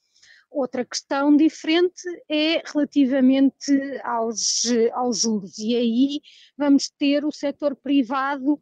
Outra 0.51 0.83
questão 0.83 1.35
diferente 1.35 2.03
é 2.27 2.61
relativamente 2.65 3.71
aos, 4.03 4.63
aos 4.91 5.21
juros, 5.21 5.57
e 5.57 5.75
aí 5.77 6.21
vamos 6.57 6.89
ter 6.89 7.23
o 7.23 7.31
setor 7.31 7.73
privado 7.73 8.59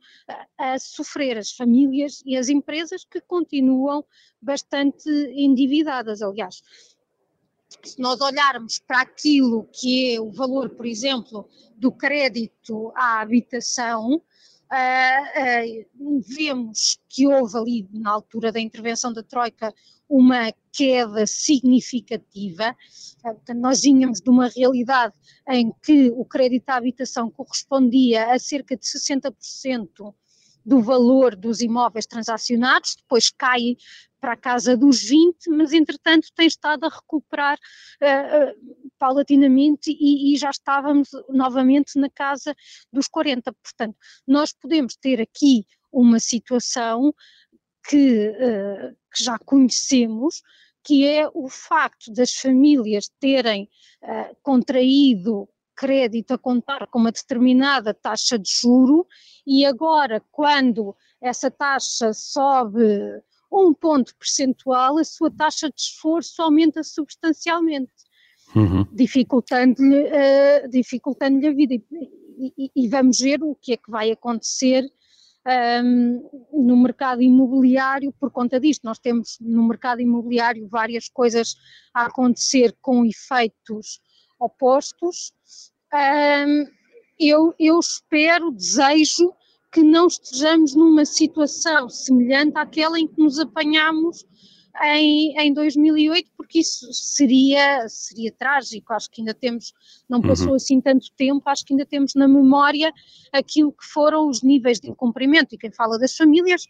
a, 0.56 0.74
a 0.74 0.80
sofrer, 0.80 1.36
as 1.36 1.52
famílias 1.52 2.22
e 2.24 2.38
as 2.38 2.48
empresas 2.48 3.04
que 3.04 3.20
continuam 3.20 4.06
bastante 4.40 5.10
endividadas. 5.34 6.22
Aliás, 6.22 6.62
se 7.84 8.00
nós 8.00 8.22
olharmos 8.22 8.80
para 8.80 9.02
aquilo 9.02 9.68
que 9.74 10.14
é 10.14 10.22
o 10.22 10.32
valor, 10.32 10.70
por 10.70 10.86
exemplo, 10.86 11.50
do 11.76 11.92
crédito 11.92 12.92
à 12.96 13.20
habitação, 13.22 14.22
ah, 14.70 15.24
ah, 15.36 15.62
vemos 16.28 17.00
que 17.10 17.28
houve 17.28 17.58
ali, 17.58 17.90
na 17.92 18.12
altura 18.12 18.52
da 18.52 18.60
intervenção 18.60 19.12
da 19.12 19.24
Troika, 19.24 19.74
uma 20.10 20.52
queda 20.72 21.28
significativa. 21.28 22.76
Portanto, 23.22 23.54
nós 23.60 23.82
vínhamos 23.82 24.20
de 24.20 24.30
uma 24.30 24.48
realidade 24.48 25.14
em 25.48 25.72
que 25.84 26.10
o 26.10 26.26
crédito 26.26 26.70
à 26.70 26.76
habitação 26.76 27.30
correspondia 27.30 28.32
a 28.32 28.40
cerca 28.40 28.76
de 28.76 28.86
60% 28.86 30.14
do 30.66 30.82
valor 30.82 31.36
dos 31.36 31.62
imóveis 31.62 32.06
transacionados, 32.06 32.96
depois 32.96 33.30
cai 33.30 33.78
para 34.20 34.34
a 34.34 34.38
casa 34.38 34.76
dos 34.76 35.02
20, 35.02 35.50
mas 35.50 35.72
entretanto 35.72 36.28
tem 36.36 36.48
estado 36.48 36.86
a 36.86 36.90
recuperar 36.90 37.58
ah, 38.02 38.06
ah, 38.06 38.54
paulatinamente 38.98 39.92
e, 39.92 40.34
e 40.34 40.38
já 40.38 40.50
estávamos 40.50 41.10
novamente 41.30 41.98
na 41.98 42.10
casa 42.10 42.54
dos 42.92 43.08
40. 43.08 43.54
Portanto, 43.54 43.96
nós 44.28 44.54
podemos 44.54 44.96
ter 44.96 45.22
aqui 45.22 45.66
uma 45.92 46.20
situação 46.20 47.14
que, 47.90 48.28
eh, 48.38 48.92
que 49.14 49.24
já 49.24 49.38
conhecemos, 49.40 50.42
que 50.84 51.08
é 51.08 51.28
o 51.34 51.50
facto 51.50 52.14
das 52.14 52.32
famílias 52.34 53.10
terem 53.20 53.68
eh, 54.04 54.36
contraído 54.44 55.50
crédito 55.76 56.34
a 56.34 56.38
contar 56.38 56.88
com 56.88 57.00
uma 57.00 57.12
determinada 57.12 57.94
taxa 57.94 58.38
de 58.38 58.50
juro 58.62 59.08
e 59.48 59.66
agora, 59.66 60.22
quando 60.32 60.96
essa 61.22 61.50
taxa 61.50 62.14
sobe 62.14 62.84
um 63.52 63.74
ponto 63.74 64.16
percentual, 64.18 64.98
a 65.00 65.04
sua 65.04 65.32
taxa 65.32 65.70
de 65.70 65.82
esforço 65.82 66.42
aumenta 66.42 66.84
substancialmente 66.84 67.92
Uhum. 68.56 68.84
dificultando-lhe 68.92 70.08
eh, 70.08 70.68
dificultando-lhe 70.70 71.48
a 71.48 71.54
vida. 71.54 71.74
E, 71.76 72.54
e- 72.58 72.72
e 72.76 72.88
vamos 72.88 73.20
ver 73.20 73.44
o 73.44 73.54
que 73.56 73.74
é 73.74 73.78
que 73.78 73.92
vai 73.92 74.10
acontecer 74.12 74.84
ahm, 75.46 76.22
no 76.54 76.78
mercado 76.78 77.22
imobiliário 77.22 78.14
por 78.20 78.32
conta 78.32 78.60
disto. 78.60 78.84
Nós 78.84 79.00
temos 79.00 79.38
no 79.40 79.68
mercado 79.68 80.02
imobiliário 80.02 80.68
várias 80.68 81.10
coisas 81.10 81.56
a 81.94 82.06
acontecer 82.06 82.76
com 82.82 83.06
efeitos 83.06 84.02
opostos. 84.40 85.34
Ahm, 85.92 86.66
eu, 87.20 87.54
eu 87.60 87.80
espero, 87.80 88.52
desejo 88.52 89.34
que 89.72 89.84
não 89.84 90.08
estejamos 90.08 90.74
numa 90.74 91.06
situação 91.06 91.90
semelhante 91.90 92.58
àquela 92.58 93.00
em 93.00 93.08
que 93.08 93.22
nos 93.22 93.40
apanhamos 93.40 94.26
em, 94.82 95.36
em 95.40 95.54
2008, 95.54 96.32
porque 96.38 96.60
isso 96.60 96.88
seria, 96.94 97.88
seria 97.90 98.32
trágico. 98.32 98.94
Acho 98.94 99.10
que 99.12 99.22
ainda 99.22 99.34
temos, 99.34 99.74
não 100.10 100.22
passou 100.22 100.50
Uhum. 100.50 100.56
assim 100.56 100.80
tanto 100.82 101.08
tempo, 101.18 101.42
acho 101.50 101.66
que 101.66 101.74
ainda 101.74 101.86
temos 101.86 102.14
na 102.16 102.28
memória 102.28 102.92
aquilo 103.34 103.72
que 103.72 103.86
foram 103.86 104.28
os 104.30 104.42
níveis 104.42 104.80
de 104.80 104.90
incumprimento. 104.90 105.54
E 105.54 105.58
quem 105.58 105.72
fala 105.72 105.98
das 106.00 106.16
famílias 106.16 106.66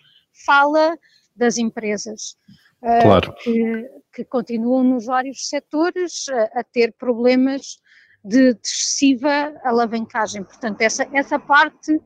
fala 0.45 0.97
das 1.35 1.57
empresas. 1.57 2.35
ah, 2.81 3.01
Claro. 3.01 3.33
que, 3.43 3.89
que 4.13 4.23
continuam 4.25 4.83
nos 4.83 5.05
vários 5.05 5.47
setores 5.47 6.27
a, 6.29 6.59
a 6.59 6.63
ter 6.63 6.93
problemas 6.93 7.77
de, 8.23 8.53
de 8.53 8.59
excessiva 8.63 9.53
alavancagem. 9.63 10.43
Portanto, 10.43 10.81
essa, 10.81 11.07
essa 11.13 11.37
parte 11.39 11.99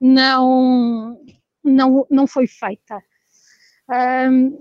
não, 0.00 1.18
não, 1.62 2.06
não 2.10 2.26
foi 2.26 2.46
feita. 2.46 3.02
Ahm, 3.88 4.52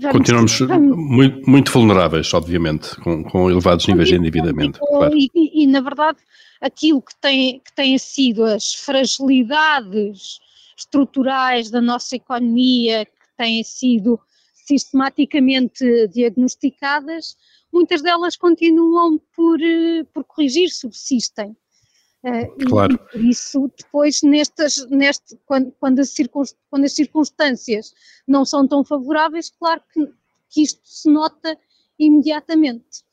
vamos- 0.00 0.12
Continuamos 0.18 0.60
muito, 0.60 1.50
muito 1.50 1.72
vulneráveis, 1.72 2.32
obviamente, 2.34 2.94
com, 3.00 3.22
com 3.24 3.50
elevados 3.50 3.86
níveis 3.86 4.08
de 4.08 4.16
endividamento. 4.16 4.78
e, 4.82 4.86
Claro. 4.88 5.14
e- 5.16 5.30
e, 5.62 5.66
na 5.66 5.80
verdade, 5.80 6.18
aquilo 6.60 7.02
que 7.02 7.14
tem, 7.20 7.60
que 7.60 7.72
têm 7.74 7.96
sido 7.98 8.44
as 8.44 8.74
fragilidades 8.74 10.38
estruturais 10.76 11.70
da 11.70 11.80
nossa 11.80 12.16
economia, 12.16 13.04
que 13.04 13.12
têm 13.36 13.62
sido 13.62 14.18
sistematicamente 14.52 16.08
diagnosticadas, 16.08 17.36
muitas 17.72 18.02
delas 18.02 18.36
continuam 18.36 19.20
por, 19.34 19.60
eh, 19.60 20.04
por 20.12 20.24
corrigir, 20.24 20.70
subsistem. 20.70 21.56
Eh, 22.24 22.46
Claro. 22.68 22.94
E, 22.94 22.98
por 22.98 23.20
isso, 23.20 23.70
depois, 23.76 24.22
nestas, 24.22 24.86
neste, 24.88 25.36
quando, 25.44 25.72
quando, 25.80 25.98
as 26.00 26.14
quando 26.70 26.84
as 26.84 26.92
circunstâncias 26.92 27.94
não 28.26 28.44
são 28.44 28.66
tão 28.66 28.84
favoráveis, 28.84 29.50
claro 29.50 29.82
que, 29.92 30.06
que 30.48 30.62
isto 30.62 30.80
se 30.84 31.10
nota 31.10 31.58
imediatamente. 31.98 33.04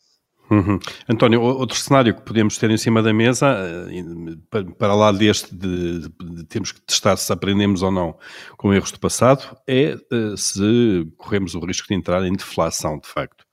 Uhum. 0.49 0.79
António, 1.07 1.41
outro 1.41 1.77
cenário 1.77 2.15
que 2.15 2.21
podemos 2.21 2.57
ter 2.57 2.71
em 2.71 2.77
cima 2.77 3.03
da 3.03 3.13
mesa, 3.13 3.55
eh, 3.91 4.63
para 4.79 4.95
lá 4.95 5.11
deste 5.11 5.55
de, 5.55 6.09
de, 6.09 6.43
termos 6.45 6.71
que 6.71 6.81
testar 6.81 7.17
se 7.17 7.31
aprendemos 7.31 7.83
ou 7.83 7.91
não 7.91 8.17
com 8.57 8.73
erros 8.73 8.91
do 8.91 8.99
passado, 8.99 9.55
é 9.67 9.91
eh, 9.91 10.33
se 10.35 11.07
corremos 11.17 11.53
o 11.53 11.59
risco 11.59 11.87
de 11.87 11.93
entrar 11.93 12.25
em 12.25 12.33
deflação, 12.33 12.97
de 12.97 13.07
facto. 13.07 13.45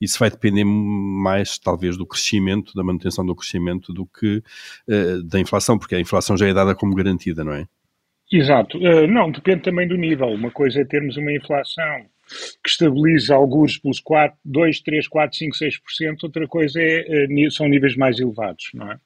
Isso 0.00 0.18
vai 0.18 0.30
depender 0.30 0.64
mais, 0.64 1.58
talvez, 1.58 1.96
do 1.96 2.06
crescimento, 2.06 2.72
da 2.74 2.84
manutenção 2.84 3.26
do 3.26 3.34
crescimento, 3.34 3.92
do 3.92 4.06
que 4.06 4.42
uh, 4.88 5.22
da 5.24 5.40
inflação, 5.40 5.78
porque 5.78 5.94
a 5.94 6.00
inflação 6.00 6.36
já 6.36 6.46
é 6.46 6.52
dada 6.52 6.74
como 6.74 6.94
garantida, 6.94 7.42
não 7.42 7.52
é? 7.52 7.66
Exato. 8.30 8.78
Uh, 8.78 9.06
não, 9.06 9.30
depende 9.30 9.62
também 9.62 9.88
do 9.88 9.96
nível. 9.96 10.28
Uma 10.28 10.50
coisa 10.50 10.80
é 10.80 10.84
termos 10.84 11.16
uma 11.16 11.32
inflação 11.32 12.06
que 12.62 12.70
estabiliza 12.70 13.34
alguns 13.34 13.78
pelos 13.78 14.00
4, 14.00 14.36
2, 14.44 14.80
3, 14.80 15.08
4, 15.08 15.36
5, 15.36 15.56
6%, 15.56 16.16
outra 16.22 16.46
coisa 16.46 16.80
é, 16.80 17.26
eh, 17.26 17.50
são 17.50 17.68
níveis 17.68 17.96
mais 17.96 18.18
elevados, 18.18 18.70
não 18.74 18.90
é? 18.90 18.98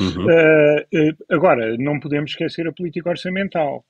Uhum. 0.00 0.26
Uh, 0.26 1.16
agora, 1.30 1.76
não 1.76 1.98
podemos 1.98 2.30
esquecer 2.30 2.66
a 2.66 2.72
política 2.72 3.10
orçamental. 3.10 3.84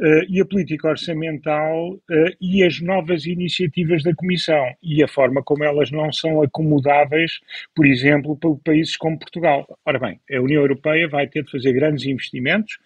Uh, 0.00 0.22
e 0.28 0.40
a 0.40 0.46
política 0.46 0.88
orçamental 0.88 1.90
uh, 1.94 2.36
e 2.40 2.62
as 2.62 2.80
novas 2.80 3.26
iniciativas 3.26 4.04
da 4.04 4.14
Comissão 4.14 4.72
e 4.80 5.02
a 5.02 5.08
forma 5.08 5.42
como 5.42 5.64
elas 5.64 5.90
não 5.90 6.12
são 6.12 6.40
acomodáveis, 6.42 7.40
por 7.74 7.84
exemplo, 7.84 8.36
para 8.36 8.50
países 8.64 8.96
como 8.96 9.18
Portugal. 9.18 9.66
Ora 9.84 9.98
bem, 9.98 10.20
a 10.32 10.40
União 10.40 10.62
Europeia 10.62 11.08
vai 11.08 11.26
ter 11.26 11.42
de 11.42 11.50
fazer 11.50 11.72
grandes 11.72 12.06
investimentos 12.06 12.78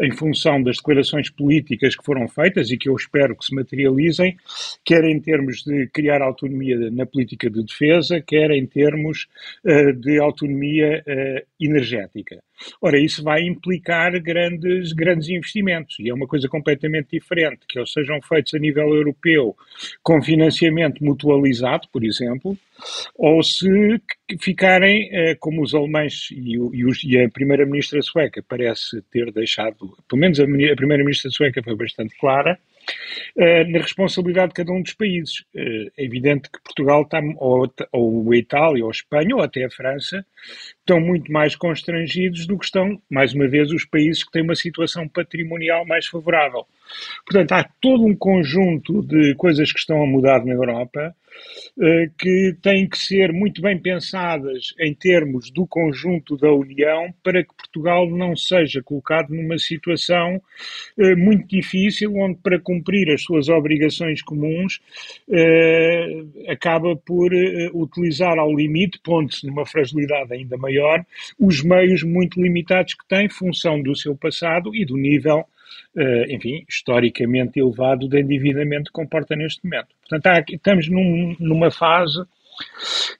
em 0.00 0.10
função 0.12 0.62
das 0.62 0.76
declarações 0.76 1.30
políticas 1.30 1.94
que 1.94 2.04
foram 2.04 2.26
feitas 2.28 2.70
e 2.70 2.76
que 2.76 2.88
eu 2.88 2.96
espero 2.96 3.36
que 3.36 3.44
se 3.44 3.54
materializem, 3.54 4.36
quer 4.84 5.04
em 5.04 5.20
termos 5.20 5.62
de 5.62 5.86
criar 5.88 6.22
autonomia 6.22 6.90
na 6.90 7.06
política 7.06 7.48
de 7.48 7.64
defesa, 7.64 8.20
quer 8.20 8.50
em 8.50 8.66
termos 8.66 9.28
de 10.00 10.18
autonomia 10.18 11.04
energética. 11.60 12.42
Ora, 12.80 12.98
isso 12.98 13.22
vai 13.22 13.42
implicar 13.42 14.20
grandes, 14.20 14.92
grandes 14.92 15.28
investimentos 15.28 15.98
e 15.98 16.08
é 16.08 16.14
uma 16.14 16.26
coisa 16.26 16.48
completamente 16.48 17.10
diferente, 17.10 17.66
que 17.68 17.78
eles 17.78 17.92
sejam 17.92 18.20
feitos 18.22 18.54
a 18.54 18.58
nível 18.58 18.94
europeu 18.94 19.56
com 20.02 20.22
financiamento 20.22 21.04
mutualizado, 21.04 21.88
por 21.92 22.04
exemplo, 22.04 22.56
ou 23.14 23.42
se 23.42 23.68
ficarem, 24.40 25.08
eh, 25.12 25.34
como 25.36 25.62
os 25.62 25.74
alemães 25.74 26.28
e, 26.30 26.58
os, 26.58 27.02
e 27.04 27.18
a 27.18 27.28
primeira-ministra 27.28 28.00
sueca 28.02 28.42
parece 28.46 29.00
ter 29.10 29.32
deixado, 29.32 29.96
pelo 30.08 30.20
menos 30.20 30.38
a, 30.40 30.44
a 30.44 30.76
primeira-ministra 30.76 31.30
sueca 31.30 31.62
foi 31.62 31.76
bastante 31.76 32.16
clara, 32.18 32.58
na 33.36 33.78
responsabilidade 33.80 34.48
de 34.48 34.54
cada 34.54 34.72
um 34.72 34.82
dos 34.82 34.94
países. 34.94 35.44
Eh, 35.54 35.90
é 35.96 36.04
evidente 36.04 36.50
que 36.50 36.62
Portugal 36.62 37.02
está, 37.02 37.20
ou, 37.36 37.72
ou 37.92 38.32
a 38.32 38.36
Itália, 38.36 38.84
ou 38.84 38.90
a 38.90 38.92
Espanha, 38.92 39.36
ou 39.36 39.42
até 39.42 39.64
a 39.64 39.70
França, 39.70 40.24
estão 40.78 41.00
muito 41.00 41.30
mais 41.30 41.56
constrangidos 41.56 42.46
do 42.46 42.58
que 42.58 42.64
estão, 42.64 43.00
mais 43.10 43.34
uma 43.34 43.48
vez, 43.48 43.70
os 43.70 43.84
países 43.84 44.24
que 44.24 44.30
têm 44.30 44.42
uma 44.42 44.54
situação 44.54 45.08
patrimonial 45.08 45.84
mais 45.86 46.06
favorável. 46.06 46.66
Portanto, 47.24 47.52
há 47.52 47.64
todo 47.80 48.04
um 48.04 48.16
conjunto 48.16 49.02
de 49.02 49.34
coisas 49.34 49.72
que 49.72 49.78
estão 49.78 50.02
a 50.02 50.06
mudar 50.06 50.44
na 50.44 50.52
Europa 50.52 51.14
eh, 51.78 52.08
que 52.18 52.56
têm 52.62 52.88
que 52.88 52.96
ser 52.96 53.30
muito 53.32 53.60
bem 53.60 53.78
pensadas 53.78 54.74
em 54.80 54.94
termos 54.94 55.50
do 55.50 55.66
conjunto 55.66 56.34
da 56.38 56.50
União 56.50 57.12
para 57.22 57.42
que 57.44 57.54
Portugal 57.54 58.08
não 58.08 58.34
seja 58.34 58.82
colocado 58.82 59.28
numa 59.28 59.58
situação 59.58 60.40
eh, 60.98 61.14
muito 61.14 61.46
difícil, 61.46 62.16
onde 62.16 62.38
para 62.38 62.58
cumprir 62.58 63.12
as 63.12 63.22
suas 63.22 63.50
obrigações 63.50 64.22
comuns 64.22 64.80
eh, 65.30 66.24
acaba 66.48 66.96
por 66.96 67.30
utilizar 67.74 68.38
ao 68.38 68.54
limite, 68.54 68.98
pondo-se 69.04 69.46
numa 69.46 69.66
fragilidade 69.66 70.32
ainda 70.32 70.56
maior 70.56 71.04
os 71.38 71.62
meios 71.62 72.02
muito 72.02 72.40
limitados 72.40 72.94
que 72.94 73.06
tem, 73.06 73.28
função 73.28 73.82
do 73.82 73.94
seu 73.94 74.16
passado 74.16 74.74
e 74.74 74.86
do 74.86 74.96
nível, 74.96 75.44
enfim, 76.28 76.64
historicamente 76.68 77.58
elevado 77.58 78.08
de 78.08 78.20
endividamento 78.20 78.92
comporta 78.92 79.34
neste 79.34 79.64
momento. 79.64 79.88
Portanto, 80.00 80.26
aqui, 80.26 80.56
estamos 80.56 80.88
num, 80.88 81.36
numa 81.38 81.70
fase 81.70 82.24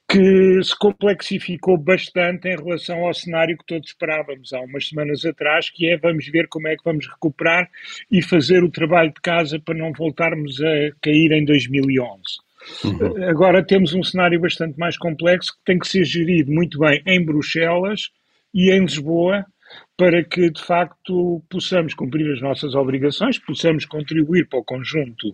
que 0.09 0.63
se 0.63 0.77
complexificou 0.79 1.77
bastante 1.77 2.49
em 2.49 2.57
relação 2.57 3.05
ao 3.05 3.13
cenário 3.13 3.57
que 3.59 3.67
todos 3.67 3.89
esperávamos 3.89 4.53
há 4.53 4.61
umas 4.61 4.89
semanas 4.89 5.25
atrás, 5.25 5.69
que 5.69 5.89
é 5.89 5.97
vamos 5.97 6.27
ver 6.29 6.49
como 6.49 6.69
é 6.69 6.77
que 6.77 6.85
vamos 6.85 7.07
recuperar 7.07 7.69
e 8.11 8.23
fazer 8.23 8.63
o 8.63 8.71
trabalho 8.71 9.11
de 9.11 9.21
casa 9.21 9.59
para 9.59 9.75
não 9.75 9.93
voltarmos 9.93 10.61
a 10.61 10.91
cair 11.03 11.33
em 11.33 11.45
2011. 11.45 12.23
Uhum. 12.85 13.29
Agora 13.29 13.65
temos 13.65 13.95
um 13.95 14.03
cenário 14.03 14.41
bastante 14.41 14.79
mais 14.79 14.97
complexo 14.97 15.53
que 15.53 15.65
tem 15.65 15.79
que 15.79 15.89
ser 15.89 16.05
gerido 16.05 16.51
muito 16.51 16.79
bem 16.79 17.03
em 17.07 17.25
Bruxelas 17.25 18.11
e 18.55 18.71
em 18.71 18.81
Lisboa 18.81 19.45
para 19.97 20.23
que 20.23 20.51
de 20.51 20.63
facto 20.63 21.43
possamos 21.49 21.95
cumprir 21.95 22.31
as 22.33 22.41
nossas 22.41 22.75
obrigações, 22.75 23.39
possamos 23.39 23.85
contribuir 23.85 24.49
para 24.49 24.59
o 24.59 24.65
conjunto 24.65 25.29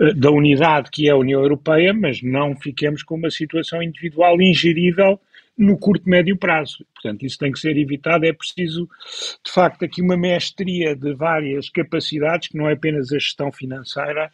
uh, 0.00 0.14
da 0.14 0.30
unidade 0.30 0.90
que 0.90 1.08
é 1.08 1.12
a 1.12 1.16
União 1.16 1.40
Europeia, 1.40 1.92
mas 1.92 2.22
não 2.22 2.56
fiquemos 2.56 3.02
com 3.02 3.16
uma 3.16 3.30
situação 3.30 3.82
individual 3.82 4.40
ingerível 4.40 5.20
no 5.60 5.78
curto 5.78 6.08
médio 6.08 6.36
prazo. 6.36 6.86
Portanto, 6.94 7.24
isso 7.24 7.38
tem 7.38 7.52
que 7.52 7.60
ser 7.60 7.76
evitado. 7.76 8.24
É 8.24 8.32
preciso, 8.32 8.88
de 9.44 9.52
facto, 9.52 9.84
aqui 9.84 10.00
uma 10.00 10.16
mestria 10.16 10.96
de 10.96 11.12
várias 11.12 11.68
capacidades, 11.68 12.48
que 12.48 12.56
não 12.56 12.68
é 12.68 12.72
apenas 12.72 13.12
a 13.12 13.18
gestão 13.18 13.52
financeira, 13.52 14.32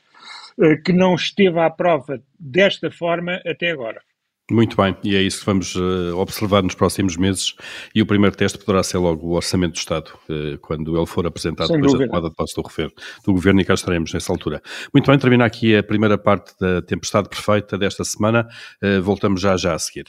eh, 0.61 0.77
que 0.77 0.93
não 0.93 1.15
esteve 1.17 1.59
à 1.59 1.69
prova 1.69 2.23
desta 2.39 2.91
forma 2.91 3.41
até 3.45 3.71
agora. 3.71 4.01
Muito 4.49 4.77
bem, 4.77 4.97
e 5.03 5.17
é 5.17 5.23
isso 5.23 5.41
que 5.41 5.47
vamos 5.47 5.75
uh, 5.75 6.17
observar 6.17 6.63
nos 6.63 6.75
próximos 6.75 7.17
meses. 7.17 7.55
E 7.93 8.01
o 8.01 8.07
primeiro 8.07 8.37
teste 8.37 8.59
poderá 8.59 8.81
ser 8.83 8.99
logo 8.99 9.27
o 9.27 9.33
Orçamento 9.33 9.73
do 9.73 9.79
Estado, 9.79 10.13
uh, 10.31 10.57
quando 10.59 10.97
ele 10.97 11.07
for 11.07 11.27
apresentado 11.27 11.67
Sem 11.67 11.77
depois 11.77 11.93
dúvida. 11.93 12.07
da 12.07 12.13
tomada 12.13 12.31
de 12.31 12.37
posse 12.37 12.55
do 12.55 12.63
governo, 12.63 12.93
do 13.25 13.33
governo, 13.33 13.61
e 13.61 13.65
cá 13.65 13.75
estaremos 13.75 14.13
nessa 14.13 14.33
altura. 14.33 14.63
Muito 14.95 15.11
bem, 15.11 15.19
termina 15.19 15.45
aqui 15.45 15.77
a 15.77 15.83
primeira 15.83 16.17
parte 16.17 16.55
da 16.61 16.81
Tempestade 16.81 17.29
Perfeita 17.29 17.77
desta 17.77 18.05
semana. 18.05 18.47
Uh, 18.81 19.03
voltamos 19.03 19.41
já 19.41 19.57
já 19.57 19.75
a 19.75 19.79
seguir. 19.81 20.07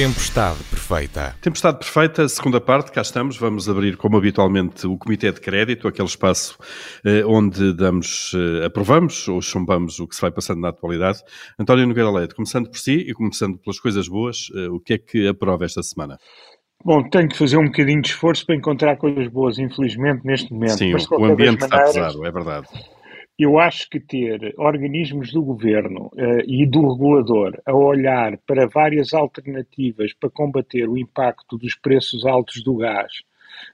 Tempestade 0.00 0.64
Perfeita. 0.70 1.36
Tempestade 1.42 1.76
Perfeita, 1.76 2.26
segunda 2.26 2.58
parte, 2.58 2.90
cá 2.90 3.02
estamos. 3.02 3.36
Vamos 3.36 3.68
abrir, 3.68 3.98
como 3.98 4.16
habitualmente, 4.16 4.86
o 4.86 4.96
Comitê 4.96 5.30
de 5.30 5.38
Crédito, 5.42 5.86
aquele 5.86 6.08
espaço 6.08 6.56
eh, 7.04 7.22
onde 7.26 7.74
damos, 7.74 8.32
eh, 8.34 8.64
aprovamos 8.64 9.28
ou 9.28 9.42
chumbamos 9.42 10.00
o 10.00 10.08
que 10.08 10.14
se 10.14 10.22
vai 10.22 10.30
passando 10.30 10.62
na 10.62 10.70
atualidade. 10.70 11.18
António 11.58 11.86
Nogueira 11.86 12.10
Leite, 12.10 12.34
começando 12.34 12.70
por 12.70 12.78
si 12.78 12.94
e 12.94 13.12
começando 13.12 13.58
pelas 13.58 13.78
coisas 13.78 14.08
boas, 14.08 14.48
eh, 14.56 14.70
o 14.70 14.80
que 14.80 14.94
é 14.94 14.98
que 14.98 15.28
aprova 15.28 15.66
esta 15.66 15.82
semana? 15.82 16.16
Bom, 16.82 17.06
tenho 17.10 17.28
que 17.28 17.36
fazer 17.36 17.58
um 17.58 17.66
bocadinho 17.66 18.00
de 18.00 18.08
esforço 18.08 18.46
para 18.46 18.56
encontrar 18.56 18.96
coisas 18.96 19.28
boas, 19.28 19.58
infelizmente, 19.58 20.22
neste 20.24 20.50
momento. 20.50 20.78
Sim, 20.78 20.94
Mas, 20.94 21.06
o 21.10 21.22
ambiente 21.26 21.60
maneiras, 21.60 21.90
está 21.90 22.00
pesado, 22.00 22.24
é 22.24 22.32
verdade 22.32 22.68
eu 23.42 23.58
acho 23.58 23.88
que 23.88 23.98
ter 23.98 24.54
organismos 24.58 25.32
do 25.32 25.42
governo 25.42 26.10
uh, 26.14 26.40
e 26.46 26.66
do 26.66 26.92
regulador 26.92 27.60
a 27.64 27.74
olhar 27.74 28.36
para 28.46 28.66
várias 28.66 29.14
alternativas 29.14 30.12
para 30.12 30.30
combater 30.30 30.88
o 30.88 30.98
impacto 30.98 31.56
dos 31.56 31.74
preços 31.74 32.26
altos 32.26 32.62
do 32.62 32.76
gás 32.76 33.22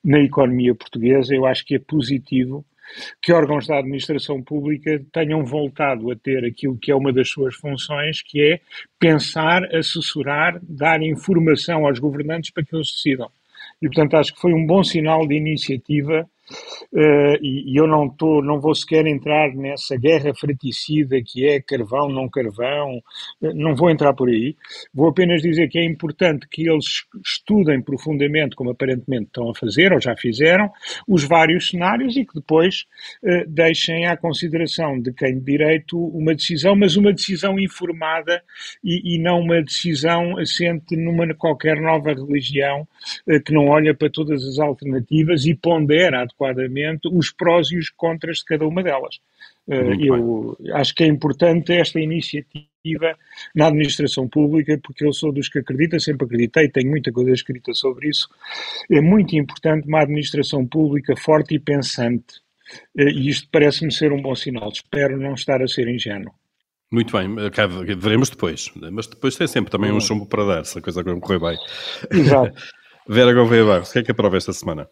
na 0.04 0.20
economia 0.20 0.74
portuguesa, 0.74 1.34
eu 1.34 1.46
acho 1.46 1.64
que 1.64 1.74
é 1.74 1.78
positivo 1.78 2.64
que 3.20 3.32
órgãos 3.32 3.66
da 3.66 3.78
administração 3.78 4.42
pública 4.42 5.02
tenham 5.12 5.44
voltado 5.44 6.10
a 6.10 6.16
ter 6.16 6.44
aquilo 6.44 6.78
que 6.78 6.90
é 6.90 6.94
uma 6.94 7.12
das 7.12 7.28
suas 7.28 7.54
funções, 7.54 8.22
que 8.22 8.40
é 8.40 8.60
pensar, 8.98 9.64
assessorar, 9.74 10.58
dar 10.62 11.02
informação 11.02 11.86
aos 11.86 11.98
governantes 11.98 12.50
para 12.50 12.64
que 12.64 12.74
eles 12.74 12.92
decidam. 12.92 13.28
E, 13.82 13.86
portanto, 13.88 14.14
acho 14.14 14.34
que 14.34 14.40
foi 14.40 14.52
um 14.54 14.66
bom 14.66 14.82
sinal 14.82 15.26
de 15.26 15.34
iniciativa 15.34 16.28
Uh, 16.92 17.36
e, 17.42 17.72
e, 17.72 17.76
eu 17.76 17.86
não 17.86 18.08
tô, 18.08 18.40
não 18.40 18.60
vou 18.60 18.74
sequer 18.74 19.06
entrar 19.06 19.52
nessa 19.54 19.96
guerra 19.96 20.32
fraticida 20.34 21.20
que 21.24 21.44
é 21.46 21.60
carvão, 21.60 22.08
não 22.08 22.28
carvão, 22.28 22.98
uh, 23.42 23.54
não 23.54 23.74
vou 23.74 23.90
entrar 23.90 24.14
por 24.14 24.28
aí. 24.28 24.56
Vou 24.94 25.08
apenas 25.08 25.42
dizer 25.42 25.68
que 25.68 25.78
é 25.78 25.84
importante 25.84 26.46
que 26.48 26.68
eles 26.68 27.04
estudem 27.24 27.82
profundamente, 27.82 28.54
como 28.54 28.70
aparentemente 28.70 29.24
estão 29.24 29.50
a 29.50 29.54
fazer 29.54 29.92
ou 29.92 30.00
já 30.00 30.16
fizeram, 30.16 30.70
os 31.08 31.24
vários 31.24 31.70
cenários 31.70 32.16
e 32.16 32.24
que 32.24 32.34
depois 32.34 32.84
uh, 33.24 33.48
deixem 33.48 34.06
à 34.06 34.16
consideração 34.16 35.00
de 35.00 35.12
quem 35.12 35.38
de 35.38 35.44
direito 35.44 35.98
uma 35.98 36.34
decisão, 36.34 36.76
mas 36.76 36.96
uma 36.96 37.12
decisão 37.12 37.58
informada 37.58 38.42
e, 38.84 39.16
e 39.16 39.18
não 39.18 39.40
uma 39.40 39.60
decisão 39.60 40.38
assente 40.38 40.96
numa 40.96 41.26
qualquer 41.34 41.80
nova 41.80 42.12
religião 42.12 42.86
que 43.44 43.52
não 43.52 43.68
olha 43.68 43.94
para 43.94 44.08
todas 44.08 44.44
as 44.44 44.58
alternativas 44.58 45.44
e 45.44 45.54
pondera 45.54 46.26
os 47.12 47.30
prós 47.30 47.70
e 47.70 47.78
os 47.78 47.90
contras 47.90 48.38
de 48.38 48.44
cada 48.44 48.66
uma 48.66 48.82
delas. 48.82 49.16
Uh, 49.66 50.00
eu 50.00 50.56
bem. 50.60 50.72
acho 50.74 50.94
que 50.94 51.02
é 51.02 51.06
importante 51.06 51.72
esta 51.72 51.98
iniciativa 51.98 53.16
na 53.54 53.66
administração 53.66 54.28
pública, 54.28 54.78
porque 54.82 55.04
eu 55.04 55.12
sou 55.12 55.32
dos 55.32 55.48
que 55.48 55.58
acredita, 55.58 55.98
sempre 55.98 56.24
acreditei, 56.24 56.68
tenho 56.68 56.90
muita 56.90 57.10
coisa 57.10 57.32
escrita 57.32 57.74
sobre 57.74 58.08
isso. 58.08 58.28
É 58.90 59.00
muito 59.00 59.34
importante 59.34 59.88
uma 59.88 60.02
administração 60.02 60.64
pública 60.66 61.16
forte 61.16 61.54
e 61.54 61.58
pensante. 61.58 62.40
Uh, 62.96 63.08
e 63.08 63.28
isto 63.28 63.48
parece-me 63.50 63.92
ser 63.92 64.12
um 64.12 64.22
bom 64.22 64.34
sinal. 64.34 64.70
Espero 64.70 65.16
não 65.16 65.34
estar 65.34 65.62
a 65.62 65.66
ser 65.66 65.88
ingênuo. 65.88 66.32
Muito 66.90 67.16
bem, 67.16 67.28
veremos 67.98 68.30
depois. 68.30 68.70
Mas 68.92 69.08
depois 69.08 69.34
tem 69.34 69.48
sempre 69.48 69.72
também 69.72 69.90
um 69.90 70.00
chumbo 70.00 70.24
para 70.24 70.44
dar, 70.44 70.64
se 70.64 70.78
a 70.78 70.82
coisa 70.82 71.02
correr 71.02 71.40
bem. 71.40 71.58
Exato. 72.12 72.56
Vera 73.08 73.32
Gouveia 73.32 73.64
Barros, 73.64 73.90
o 73.90 73.92
que 73.92 73.98
é 74.00 74.02
que 74.02 74.10
aprova 74.10 74.36
esta 74.36 74.52
semana? 74.52 74.88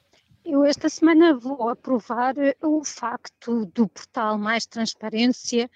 Eu 0.54 0.64
esta 0.64 0.88
semana 0.88 1.36
vou 1.36 1.68
aprovar 1.68 2.38
eh, 2.38 2.54
o 2.62 2.84
facto 2.84 3.66
do 3.66 3.88
portal 3.88 4.38
Mais 4.38 4.64
Transparência 4.64 5.68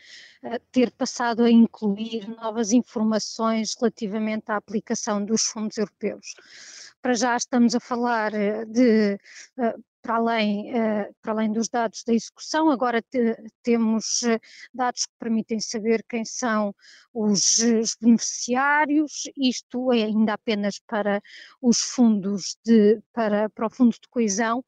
uh, 0.44 0.60
ter 0.70 0.92
passado 0.92 1.42
a 1.42 1.50
incluir 1.50 2.28
novas 2.28 2.70
informações 2.70 3.74
relativamente 3.76 4.52
à 4.52 4.56
aplicação 4.56 5.24
dos 5.24 5.42
fundos 5.42 5.78
europeus. 5.78 6.32
Para 7.02 7.14
já 7.14 7.36
estamos 7.36 7.74
a 7.74 7.80
falar 7.80 8.32
uh, 8.32 8.64
de 8.66 9.18
para 10.02 10.16
além, 10.16 10.70
uh, 10.72 11.14
para 11.20 11.32
além 11.32 11.52
dos 11.52 11.68
dados 11.68 12.02
da 12.04 12.14
execução, 12.14 12.70
agora 12.70 13.02
te, 13.02 13.36
temos 13.62 14.22
dados 14.72 15.06
que 15.06 15.12
permitem 15.18 15.60
saber 15.60 16.04
quem 16.08 16.24
são 16.24 16.74
os, 17.12 17.58
os, 17.58 17.96
beneficiários, 18.00 19.24
isto 19.36 19.92
é 19.92 20.04
ainda 20.04 20.34
apenas 20.34 20.78
para 20.86 21.22
os 21.60 21.80
fundos 21.80 22.56
de, 22.64 23.00
para, 23.12 23.48
para 23.50 23.66
o 23.66 23.70
fundo 23.70 23.92
de 23.92 24.08
coesão, 24.10 24.64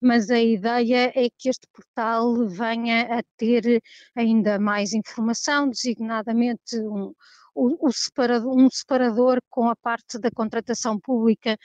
mas 0.00 0.30
a 0.30 0.38
ideia 0.38 1.12
é 1.14 1.30
que 1.30 1.48
este 1.48 1.66
portal 1.72 2.46
venha 2.46 3.18
a 3.18 3.22
ter 3.38 3.82
ainda 4.14 4.58
mais 4.58 4.92
informação, 4.92 5.68
designadamente 5.68 6.78
um, 6.78 7.14
o, 7.54 7.88
o 7.88 7.92
separador, 7.92 8.56
um 8.56 8.68
separador 8.70 9.38
com 9.48 9.68
a 9.68 9.76
parte 9.76 10.18
da 10.18 10.30
contratação 10.30 10.98
pública 10.98 11.56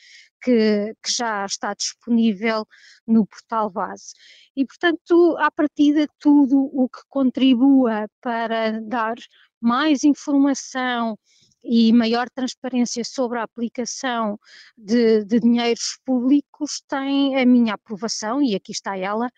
que, 0.42 0.94
que, 1.04 1.12
já 1.12 1.46
está 1.46 1.74
disponível 1.74 2.66
no 3.06 3.26
portal 3.26 3.70
base. 3.70 4.14
E, 4.56 4.66
portanto, 4.66 5.36
à 5.40 5.52
partida, 5.52 6.08
tudo 6.20 6.70
o 6.74 6.88
que 6.90 7.02
contribua 7.10 8.08
para 8.22 8.80
dar 8.82 9.16
mais 9.62 10.04
informação 10.04 11.18
e 11.64 11.92
maior 11.94 12.30
transparência 12.30 13.04
sobre 13.04 13.40
a 13.40 13.44
aplicação 13.44 14.40
de, 14.78 15.26
de, 15.26 15.40
dinheiros 15.40 16.00
públicos 16.06 16.82
tem 16.88 17.36
a 17.38 17.46
minha 17.46 17.74
aprovação 17.74 18.42
e 18.42 18.56
aqui 18.56 18.72
está 18.72 18.98
ela. 18.98 19.30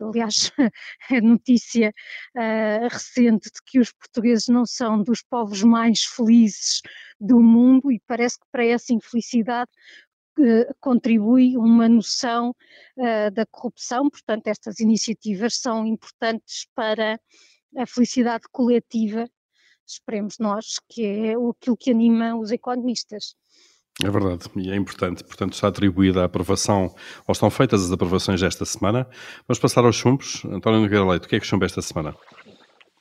Aliás, 0.00 0.50
a 1.10 1.20
notícia 1.20 1.92
uh, 2.36 2.88
recente 2.88 3.50
de 3.50 3.62
que 3.64 3.78
os 3.78 3.92
portugueses 3.92 4.48
não 4.48 4.66
são 4.66 5.02
dos 5.02 5.22
povos 5.22 5.62
mais 5.62 6.04
felizes 6.04 6.82
do 7.20 7.40
mundo 7.40 7.90
e 7.90 8.00
parece 8.06 8.38
que 8.38 8.46
para 8.50 8.64
essa 8.64 8.92
infelicidade 8.92 9.70
contribui 10.80 11.56
uma 11.56 11.88
noção 11.88 12.54
uh, 12.96 13.30
da 13.32 13.44
corrupção, 13.46 14.08
portanto, 14.08 14.46
estas 14.46 14.80
iniciativas 14.80 15.56
são 15.56 15.86
importantes 15.86 16.66
para 16.74 17.20
a 17.76 17.86
felicidade 17.86 18.44
coletiva 18.50 19.28
esperemos 19.86 20.38
nós, 20.38 20.76
que 20.88 21.04
é 21.04 21.30
aquilo 21.32 21.76
que 21.76 21.90
anima 21.90 22.36
os 22.36 22.50
economistas. 22.50 23.34
É 24.02 24.10
verdade, 24.10 24.44
e 24.56 24.70
é 24.70 24.76
importante. 24.76 25.22
Portanto, 25.22 25.52
está 25.52 25.68
atribuída 25.68 26.22
a 26.22 26.24
aprovação, 26.24 26.94
ou 27.26 27.32
estão 27.32 27.50
feitas 27.50 27.84
as 27.84 27.92
aprovações 27.92 28.40
desta 28.40 28.64
semana. 28.64 29.06
Vamos 29.46 29.58
passar 29.58 29.84
aos 29.84 29.96
chumbos. 29.96 30.44
António 30.46 30.80
Nogueira 30.80 31.04
Leite, 31.04 31.26
o 31.26 31.28
que 31.28 31.36
é 31.36 31.40
que 31.40 31.46
chumba 31.46 31.66
esta 31.66 31.82
semana? 31.82 32.16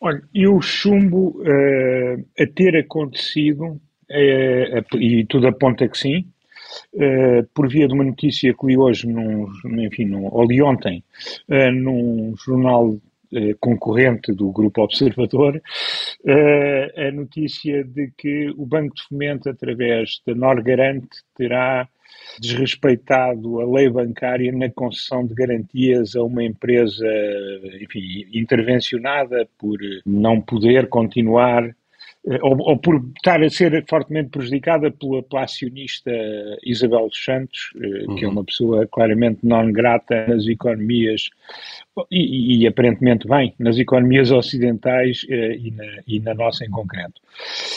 Olha, 0.02 0.22
eu 0.34 0.60
chumbo 0.62 1.42
uh, 1.42 2.26
a 2.38 2.48
ter 2.56 2.76
acontecido, 2.76 3.66
uh, 3.66 4.98
e 4.98 5.26
tudo 5.28 5.48
aponta 5.48 5.88
que 5.88 5.98
sim, 5.98 6.26
uh, 6.96 7.48
por 7.54 7.70
via 7.70 7.88
de 7.88 7.94
uma 7.94 8.04
notícia 8.04 8.54
que 8.54 8.66
li 8.66 8.78
hoje, 8.78 9.08
num, 9.08 9.48
enfim, 9.80 10.06
num, 10.06 10.26
ou 10.26 10.44
li 10.44 10.62
ontem, 10.62 11.04
num 11.48 12.34
jornal 12.36 13.00
eh, 13.34 13.56
concorrente 13.60 14.34
do 14.34 14.52
Grupo 14.52 14.82
Observador, 14.82 15.62
eh, 16.26 17.08
a 17.08 17.12
notícia 17.12 17.84
de 17.84 18.12
que 18.18 18.50
o 18.58 18.66
Banco 18.66 18.96
de 18.96 19.04
Fomento, 19.04 19.50
através 19.50 20.22
da 20.26 20.36
Norgarante, 20.36 21.10
terá 21.36 21.88
desrespeitado 22.40 23.62
a 23.62 23.66
lei 23.66 23.90
bancária 23.90 24.52
na 24.52 24.70
concessão 24.70 25.26
de 25.26 25.34
garantias 25.34 26.16
a 26.16 26.24
uma 26.24 26.44
empresa, 26.44 27.08
enfim, 27.82 28.28
intervencionada 28.34 29.48
por 29.58 29.78
não 30.06 30.42
poder 30.42 30.88
continuar 30.90 31.74
ou, 32.24 32.56
ou, 32.60 32.78
por 32.78 33.04
estar 33.18 33.42
a 33.42 33.50
ser 33.50 33.84
fortemente 33.90 34.30
prejudicada 34.30 34.92
pela, 34.92 35.24
pela 35.24 35.44
acionista 35.44 36.12
Isabel 36.64 37.08
dos 37.08 37.24
Santos, 37.24 37.72
uhum. 37.76 38.16
que 38.16 38.24
é 38.24 38.28
uhum. 38.28 38.34
uma 38.34 38.44
pessoa 38.44 38.88
claramente 38.88 39.40
não 39.42 39.72
grata 39.72 40.28
nas 40.28 40.46
economias 40.46 41.32
e, 42.12 42.64
e, 42.64 42.68
aparentemente 42.68 43.28
bem 43.28 43.54
nas 43.58 43.78
economias 43.78 44.32
ocidentais 44.32 45.24
uh, 45.24 45.34
e, 45.34 45.72
na, 45.72 45.84
e, 46.08 46.20
na, 46.20 46.34
nossa 46.36 46.64
em 46.64 46.70
concreto. 46.70 47.20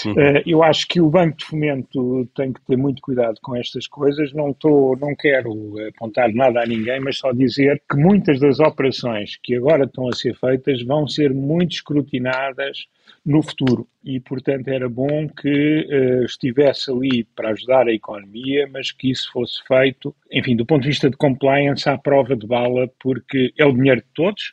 Uhum. 0.05 0.13
Uh, 0.13 0.43
eu 0.45 0.63
acho 0.63 0.87
que 0.89 1.01
o 1.01 1.09
Banco 1.09 1.39
de 1.39 1.45
Fomento 1.47 2.29
tem 2.37 2.53
que 2.53 2.61
ter 2.67 2.77
muito 2.77 3.01
cuidado 3.01 3.39
com 3.43 3.57
estas 3.57 3.87
coisas. 3.87 4.33
Não, 4.35 4.53
tô, 4.53 4.95
não 5.01 5.17
quero 5.17 5.75
apontar 5.89 6.33
nada 6.35 6.63
a 6.63 6.67
ninguém, 6.67 7.01
mas 7.01 7.17
só 7.17 7.33
dizer 7.33 7.83
que 7.91 7.97
muitas 7.97 8.39
das 8.41 8.61
operações 8.61 9.39
que 9.43 9.57
agora 9.57 9.85
estão 9.85 10.07
a 10.07 10.13
ser 10.13 10.37
feitas 10.37 10.83
vão 10.83 11.09
ser 11.09 11.33
muito 11.33 11.73
escrutinadas 11.73 12.87
no 13.25 13.43
futuro 13.43 13.89
e, 14.05 14.21
portanto, 14.21 14.69
era 14.69 14.89
bom 14.89 15.29
que 15.29 15.89
uh, 15.89 16.25
estivesse 16.25 16.91
ali 16.91 17.25
para 17.25 17.51
ajudar 17.51 17.89
a 17.89 17.93
economia, 17.93 18.69
mas 18.71 18.93
que 18.93 19.11
isso 19.11 19.33
fosse 19.33 19.63
feito, 19.67 20.15
enfim, 20.31 20.55
do 20.55 20.67
ponto 20.67 20.83
de 20.83 20.89
vista 20.89 21.09
de 21.09 21.17
compliance, 21.17 21.89
à 21.89 21.97
prova 21.97 22.37
de 22.37 22.47
bala, 22.47 22.89
porque 23.01 23.53
é 23.57 23.65
o 23.65 23.73
dinheiro 23.73 24.03
de 24.03 24.07
todos, 24.15 24.53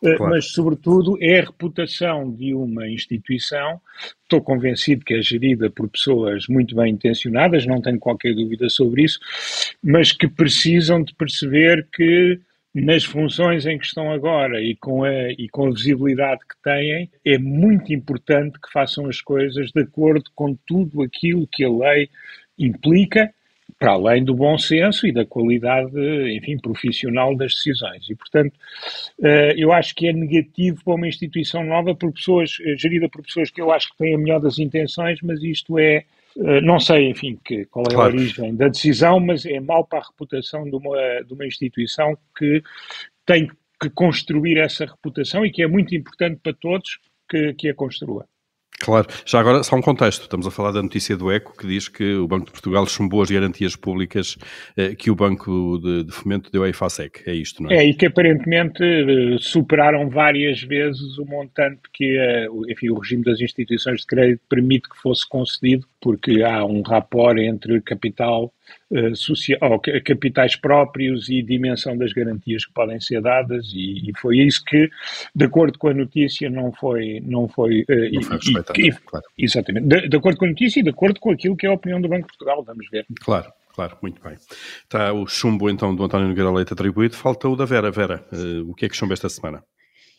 uh, 0.00 0.16
claro. 0.16 0.30
mas, 0.30 0.52
sobretudo, 0.52 1.18
é 1.20 1.40
a 1.40 1.44
reputação 1.44 2.30
de 2.30 2.54
uma 2.54 2.88
instituição. 2.88 3.80
Estou 4.22 4.40
convencido 4.40 5.04
que 5.04 5.14
é 5.14 5.20
gerida 5.20 5.68
por 5.68 5.88
pessoas 5.88 6.46
muito 6.46 6.76
bem 6.76 6.92
intencionadas, 6.92 7.66
não 7.66 7.82
tenho 7.82 7.98
qualquer 7.98 8.32
dúvida 8.32 8.68
sobre 8.68 9.02
isso, 9.02 9.18
mas 9.82 10.12
que 10.12 10.28
precisam 10.28 11.02
de 11.02 11.12
perceber 11.16 11.88
que 11.92 12.38
nas 12.74 13.04
funções 13.04 13.66
em 13.66 13.78
que 13.78 13.86
estão 13.86 14.10
agora 14.10 14.60
e 14.60 14.74
com, 14.74 15.04
a, 15.04 15.30
e 15.30 15.48
com 15.48 15.66
a 15.68 15.70
visibilidade 15.70 16.40
que 16.40 16.56
têm, 16.62 17.08
é 17.24 17.38
muito 17.38 17.92
importante 17.92 18.58
que 18.60 18.72
façam 18.72 19.06
as 19.06 19.20
coisas 19.20 19.70
de 19.70 19.82
acordo 19.82 20.24
com 20.34 20.56
tudo 20.66 21.02
aquilo 21.02 21.46
que 21.46 21.62
a 21.64 21.70
lei 21.70 22.10
implica, 22.58 23.32
para 23.78 23.92
além 23.92 24.24
do 24.24 24.34
bom 24.34 24.58
senso 24.58 25.06
e 25.06 25.12
da 25.12 25.24
qualidade, 25.24 25.96
enfim, 26.36 26.58
profissional 26.58 27.36
das 27.36 27.54
decisões. 27.54 28.08
E, 28.08 28.14
portanto, 28.14 28.52
eh, 29.22 29.54
eu 29.56 29.72
acho 29.72 29.94
que 29.94 30.08
é 30.08 30.12
negativo 30.12 30.82
para 30.84 30.94
uma 30.94 31.08
instituição 31.08 31.64
nova 31.64 31.94
por 31.94 32.12
pessoas, 32.12 32.56
eh, 32.60 32.76
gerida 32.76 33.08
por 33.08 33.22
pessoas 33.22 33.50
que 33.50 33.60
eu 33.60 33.72
acho 33.72 33.90
que 33.90 33.98
têm 33.98 34.14
a 34.14 34.18
melhor 34.18 34.40
das 34.40 34.58
intenções, 34.58 35.20
mas 35.22 35.42
isto 35.42 35.78
é 35.78 36.04
não 36.36 36.80
sei, 36.80 37.10
enfim, 37.10 37.38
que, 37.44 37.64
qual 37.66 37.84
é 37.88 37.94
claro. 37.94 38.10
a 38.10 38.14
origem 38.14 38.54
da 38.56 38.68
decisão, 38.68 39.20
mas 39.20 39.46
é 39.46 39.60
mau 39.60 39.86
para 39.86 40.00
a 40.00 40.02
reputação 40.02 40.64
de 40.64 40.74
uma, 40.74 41.22
de 41.22 41.32
uma 41.32 41.46
instituição 41.46 42.16
que 42.36 42.62
tem 43.24 43.48
que 43.80 43.90
construir 43.90 44.58
essa 44.58 44.84
reputação 44.86 45.44
e 45.44 45.50
que 45.50 45.62
é 45.62 45.66
muito 45.66 45.94
importante 45.94 46.40
para 46.42 46.54
todos 46.54 46.98
que, 47.28 47.54
que 47.54 47.68
a 47.68 47.74
construa. 47.74 48.26
Claro, 48.80 49.06
já 49.24 49.38
agora 49.40 49.62
só 49.62 49.76
um 49.76 49.80
contexto. 49.80 50.22
Estamos 50.22 50.46
a 50.46 50.50
falar 50.50 50.72
da 50.72 50.82
notícia 50.82 51.16
do 51.16 51.32
ECO 51.32 51.56
que 51.56 51.66
diz 51.66 51.88
que 51.88 52.16
o 52.16 52.26
Banco 52.26 52.46
de 52.46 52.52
Portugal 52.52 52.84
chumbou 52.86 53.22
as 53.22 53.30
garantias 53.30 53.76
públicas 53.76 54.36
eh, 54.76 54.94
que 54.94 55.10
o 55.10 55.14
Banco 55.14 55.78
de, 55.78 56.04
de, 56.04 56.12
Fomento 56.12 56.50
deu 56.50 56.64
à 56.64 56.68
IFASEC. 56.68 57.22
É 57.24 57.34
isto, 57.34 57.62
não 57.62 57.70
é? 57.70 57.76
É, 57.76 57.88
e 57.88 57.94
que 57.94 58.06
aparentemente 58.06 58.82
eh, 58.82 59.36
superaram 59.38 60.10
várias 60.10 60.60
vezes 60.62 61.16
o 61.18 61.24
montante 61.24 61.82
que 61.92 62.18
eh, 62.18 62.46
enfim, 62.68 62.90
o 62.90 62.98
regime 62.98 63.22
das 63.22 63.40
instituições 63.40 64.00
de 64.00 64.06
crédito 64.06 64.42
permite 64.50 64.88
que 64.88 65.00
fosse 65.00 65.26
concedido, 65.26 65.86
porque 66.04 66.42
há 66.42 66.62
um 66.66 66.82
rapport 66.82 67.38
entre 67.38 67.80
capital 67.80 68.52
uh, 68.90 69.16
social, 69.16 69.58
ou 69.62 69.80
capitais 70.04 70.54
próprios 70.54 71.30
e 71.30 71.42
dimensão 71.42 71.96
das 71.96 72.12
garantias 72.12 72.66
que 72.66 72.74
podem 72.74 73.00
ser 73.00 73.22
dadas 73.22 73.72
e, 73.72 74.10
e, 74.10 74.12
foi 74.20 74.36
isso 74.36 74.62
que, 74.66 74.90
de 75.34 75.44
acordo 75.46 75.78
com 75.78 75.88
a 75.88 75.94
notícia, 75.94 76.50
não 76.50 76.70
foi 76.70 77.22
não 77.24 77.48
foi, 77.48 77.86
uh, 77.88 78.12
não 78.12 78.22
foi 78.22 78.38
e, 78.76 78.88
e, 78.88 78.92
claro. 78.92 79.26
exatamente 79.38 79.86
de, 79.86 80.08
de, 80.10 80.16
acordo 80.18 80.36
com 80.36 80.44
a 80.44 80.48
notícia 80.48 80.80
e 80.80 80.82
de 80.82 80.90
acordo 80.90 81.18
com 81.18 81.30
aquilo 81.30 81.56
que 81.56 81.64
é 81.64 81.70
a 81.70 81.72
opinião 81.72 82.02
do 82.02 82.08
Banco 82.08 82.26
de 82.26 82.36
Portugal, 82.36 82.62
vamos 82.62 82.86
ver. 82.90 83.06
Claro. 83.20 83.50
Claro, 83.74 83.98
muito 84.00 84.22
bem. 84.22 84.34
Está 84.34 85.12
o 85.12 85.26
chumbo 85.26 85.68
então 85.68 85.96
do 85.96 86.04
António 86.04 86.28
Nogueira 86.28 86.52
Leite 86.52 86.72
atribuído, 86.72 87.16
falta 87.16 87.48
o 87.48 87.56
da 87.56 87.64
Vera. 87.64 87.90
Vera, 87.90 88.24
uh, 88.32 88.70
o 88.70 88.72
que 88.72 88.86
é 88.86 88.88
que 88.88 88.94
chumba 88.94 89.14
esta 89.14 89.28
semana? 89.28 89.64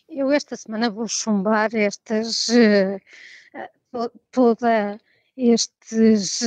Eu 0.10 0.30
esta 0.30 0.58
semana 0.58 0.90
vou 0.90 1.08
chumbar 1.08 1.70
estas 1.74 2.48
toda 4.30 5.00
estes 5.38 6.42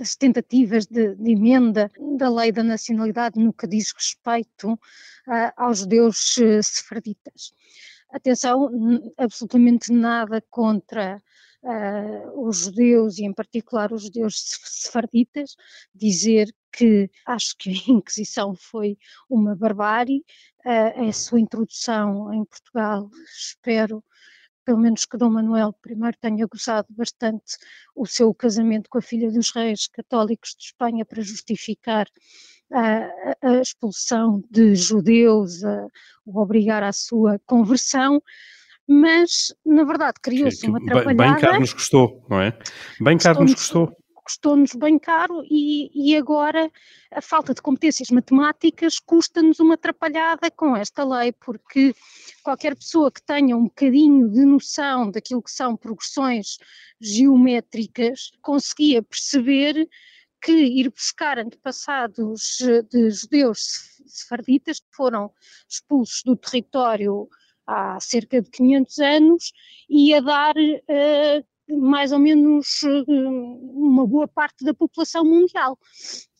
das 0.00 0.16
tentativas 0.16 0.86
de, 0.86 1.14
de, 1.14 1.32
emenda 1.32 1.90
da 2.16 2.30
lei 2.30 2.50
da 2.50 2.64
nacionalidade 2.64 3.38
no 3.38 3.52
que 3.52 3.66
diz 3.66 3.92
respeito 3.92 4.72
uh, 4.72 5.52
aos 5.58 5.80
judeus 5.80 6.38
uh, 6.38 6.62
sefarditas. 6.62 7.52
Atenção, 8.10 8.70
absolutamente 9.18 9.92
nada 9.92 10.42
contra 10.48 11.22
uh, 11.62 12.48
os 12.48 12.64
judeus 12.64 13.18
e 13.18 13.24
em 13.24 13.32
particular 13.34 13.92
os 13.92 14.04
judeus 14.04 14.40
sefarditas, 14.64 15.54
dizer 15.94 16.48
que 16.72 17.10
acho 17.26 17.54
que 17.58 17.68
a 17.68 17.92
Inquisição 17.92 18.54
foi 18.54 18.96
uma 19.28 19.54
barbárie, 19.54 20.24
uh, 20.64 21.08
a 21.08 21.12
sua 21.12 21.40
introdução 21.40 22.32
em 22.32 22.42
Portugal, 22.46 23.10
espero 23.26 24.02
pelo 24.64 24.78
menos 24.78 25.04
que 25.04 25.16
Dom 25.16 25.30
Manuel 25.30 25.74
I 25.86 26.16
tenha 26.20 26.46
gozado 26.46 26.88
bastante 26.90 27.56
o 27.94 28.06
seu 28.06 28.32
casamento 28.34 28.88
com 28.88 28.98
a 28.98 29.02
filha 29.02 29.30
dos 29.30 29.50
reis 29.52 29.86
católicos 29.88 30.54
de 30.56 30.64
Espanha 30.64 31.04
para 31.04 31.22
justificar 31.22 32.06
a, 32.72 33.10
a 33.42 33.60
expulsão 33.60 34.42
de 34.50 34.74
judeus, 34.74 35.64
a, 35.64 35.86
o 36.24 36.40
obrigar 36.40 36.82
à 36.82 36.92
sua 36.92 37.40
conversão, 37.46 38.22
mas 38.86 39.54
na 39.64 39.84
verdade 39.84 40.14
criou-se 40.22 40.66
uma 40.66 40.84
trabalhada... 40.84 41.32
Bem 41.34 41.40
caro 41.40 41.60
nos 41.60 41.72
custou, 41.72 42.26
não 42.28 42.40
é? 42.40 42.58
Bem 43.00 43.18
caro 43.18 43.42
nos 43.42 43.54
custou 43.54 43.96
custou-nos 44.30 44.74
bem 44.74 44.96
caro 44.96 45.42
e, 45.50 45.90
e, 45.92 46.16
agora 46.16 46.70
a 47.10 47.20
falta 47.20 47.52
de 47.52 47.60
competências 47.60 48.10
matemáticas 48.10 49.00
custa-nos 49.00 49.58
uma 49.58 49.74
atrapalhada 49.74 50.48
com 50.52 50.76
esta 50.76 51.02
lei, 51.04 51.32
porque 51.32 51.92
qualquer 52.44 52.76
pessoa 52.76 53.10
que 53.10 53.20
tenha 53.22 53.56
um 53.56 53.64
bocadinho 53.64 54.28
de 54.28 54.44
noção 54.44 55.10
daquilo 55.10 55.42
que 55.42 55.50
são 55.50 55.76
progressões 55.76 56.58
geométricas 57.00 58.30
conseguia 58.40 59.02
perceber 59.02 59.88
que 60.40 60.52
ir 60.52 60.90
buscar 60.90 61.38
antepassados 61.38 62.58
de 62.88 63.10
judeus 63.10 63.98
sefarditas 64.06 64.78
que 64.78 64.88
foram 64.92 65.32
expulsos 65.68 66.22
do 66.24 66.36
território 66.36 67.28
há 67.66 67.98
cerca 68.00 68.40
de 68.40 68.48
500 68.48 68.98
anos 69.00 69.52
ia 69.88 70.22
dar 70.22 70.54
uh, 70.56 71.49
mais 71.70 72.12
ou 72.12 72.18
menos 72.18 72.82
eh, 72.84 73.04
uma 73.08 74.06
boa 74.06 74.28
parte 74.28 74.64
da 74.64 74.74
população 74.74 75.24
mundial. 75.24 75.78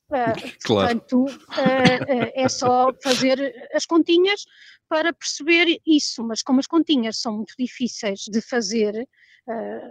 Uh, 0.08 0.34
claro. 0.64 1.00
Portanto, 1.00 1.24
uh, 1.24 2.32
é 2.34 2.48
só 2.48 2.92
fazer 3.02 3.54
as 3.74 3.86
continhas 3.86 4.44
para 4.88 5.12
perceber 5.12 5.80
isso, 5.86 6.24
mas 6.24 6.42
como 6.42 6.60
as 6.60 6.66
continhas 6.66 7.20
são 7.20 7.36
muito 7.36 7.54
difíceis 7.56 8.22
de 8.28 8.40
fazer, 8.40 9.08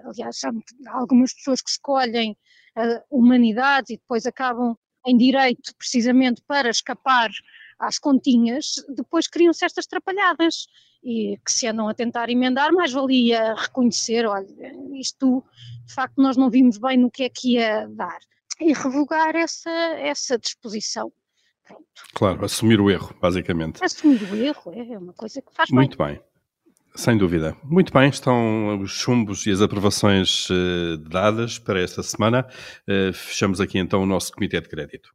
aliás, 0.04 0.42
há 0.44 0.52
algumas 0.98 1.34
pessoas 1.34 1.62
que 1.62 1.70
escolhem 1.70 2.36
humanidades 3.10 3.92
e 3.92 3.98
depois 3.98 4.26
acabam 4.26 4.76
em 5.08 5.16
direito 5.16 5.74
precisamente 5.78 6.42
para 6.46 6.70
escapar 6.70 7.30
às 7.80 7.98
continhas, 7.98 8.76
depois 8.90 9.28
criam-se 9.28 9.64
estas 9.64 9.88
trapalhadas 9.88 10.68
e 11.04 11.38
que 11.46 11.52
se 11.52 11.66
andam 11.68 11.88
a 11.88 11.94
tentar 11.94 12.30
emendar, 12.30 12.74
mais 12.74 12.92
valia 12.92 13.56
reconhecer, 13.56 14.26
olha, 14.26 14.46
isto 14.94 15.44
de 15.86 15.94
facto 15.94 16.22
nós 16.22 16.36
não 16.36 16.50
vimos 16.50 16.78
bem 16.78 16.98
no 16.98 17.10
que 17.10 17.24
é 17.24 17.30
que 17.30 17.54
ia 17.54 17.88
dar 17.88 18.20
e 18.60 18.74
revogar 18.74 19.36
essa, 19.36 19.70
essa 19.70 20.38
disposição. 20.38 21.12
Pronto. 21.66 21.86
Claro, 22.14 22.46
assumir 22.46 22.82
o 22.82 22.90
erro, 22.90 23.16
basicamente. 23.22 23.84
Assumir 23.84 24.22
o 24.24 24.36
erro 24.36 24.74
é 24.76 24.98
uma 24.98 25.14
coisa 25.14 25.42
que 25.42 25.54
faz 25.54 25.70
Muito 25.70 25.98
bem. 25.98 26.16
bem. 26.16 26.22
Sem 26.96 27.18
dúvida. 27.18 27.56
Muito 27.64 27.94
bem, 27.94 28.10
estão 28.10 28.82
os 28.82 28.92
chumbos 28.92 29.46
e 29.46 29.52
as 29.52 29.62
aprovações 29.62 30.50
uh, 30.50 30.98
dadas 30.98 31.60
para 31.60 31.80
esta 31.80 32.02
semana. 32.04 32.46
Uh, 32.88 33.14
fechamos 33.14 33.62
aqui 33.62 33.78
então 33.78 34.02
o 34.02 34.06
nosso 34.06 34.34
Comitê 34.34 34.60
de 34.60 34.68
Crédito. 34.68 35.14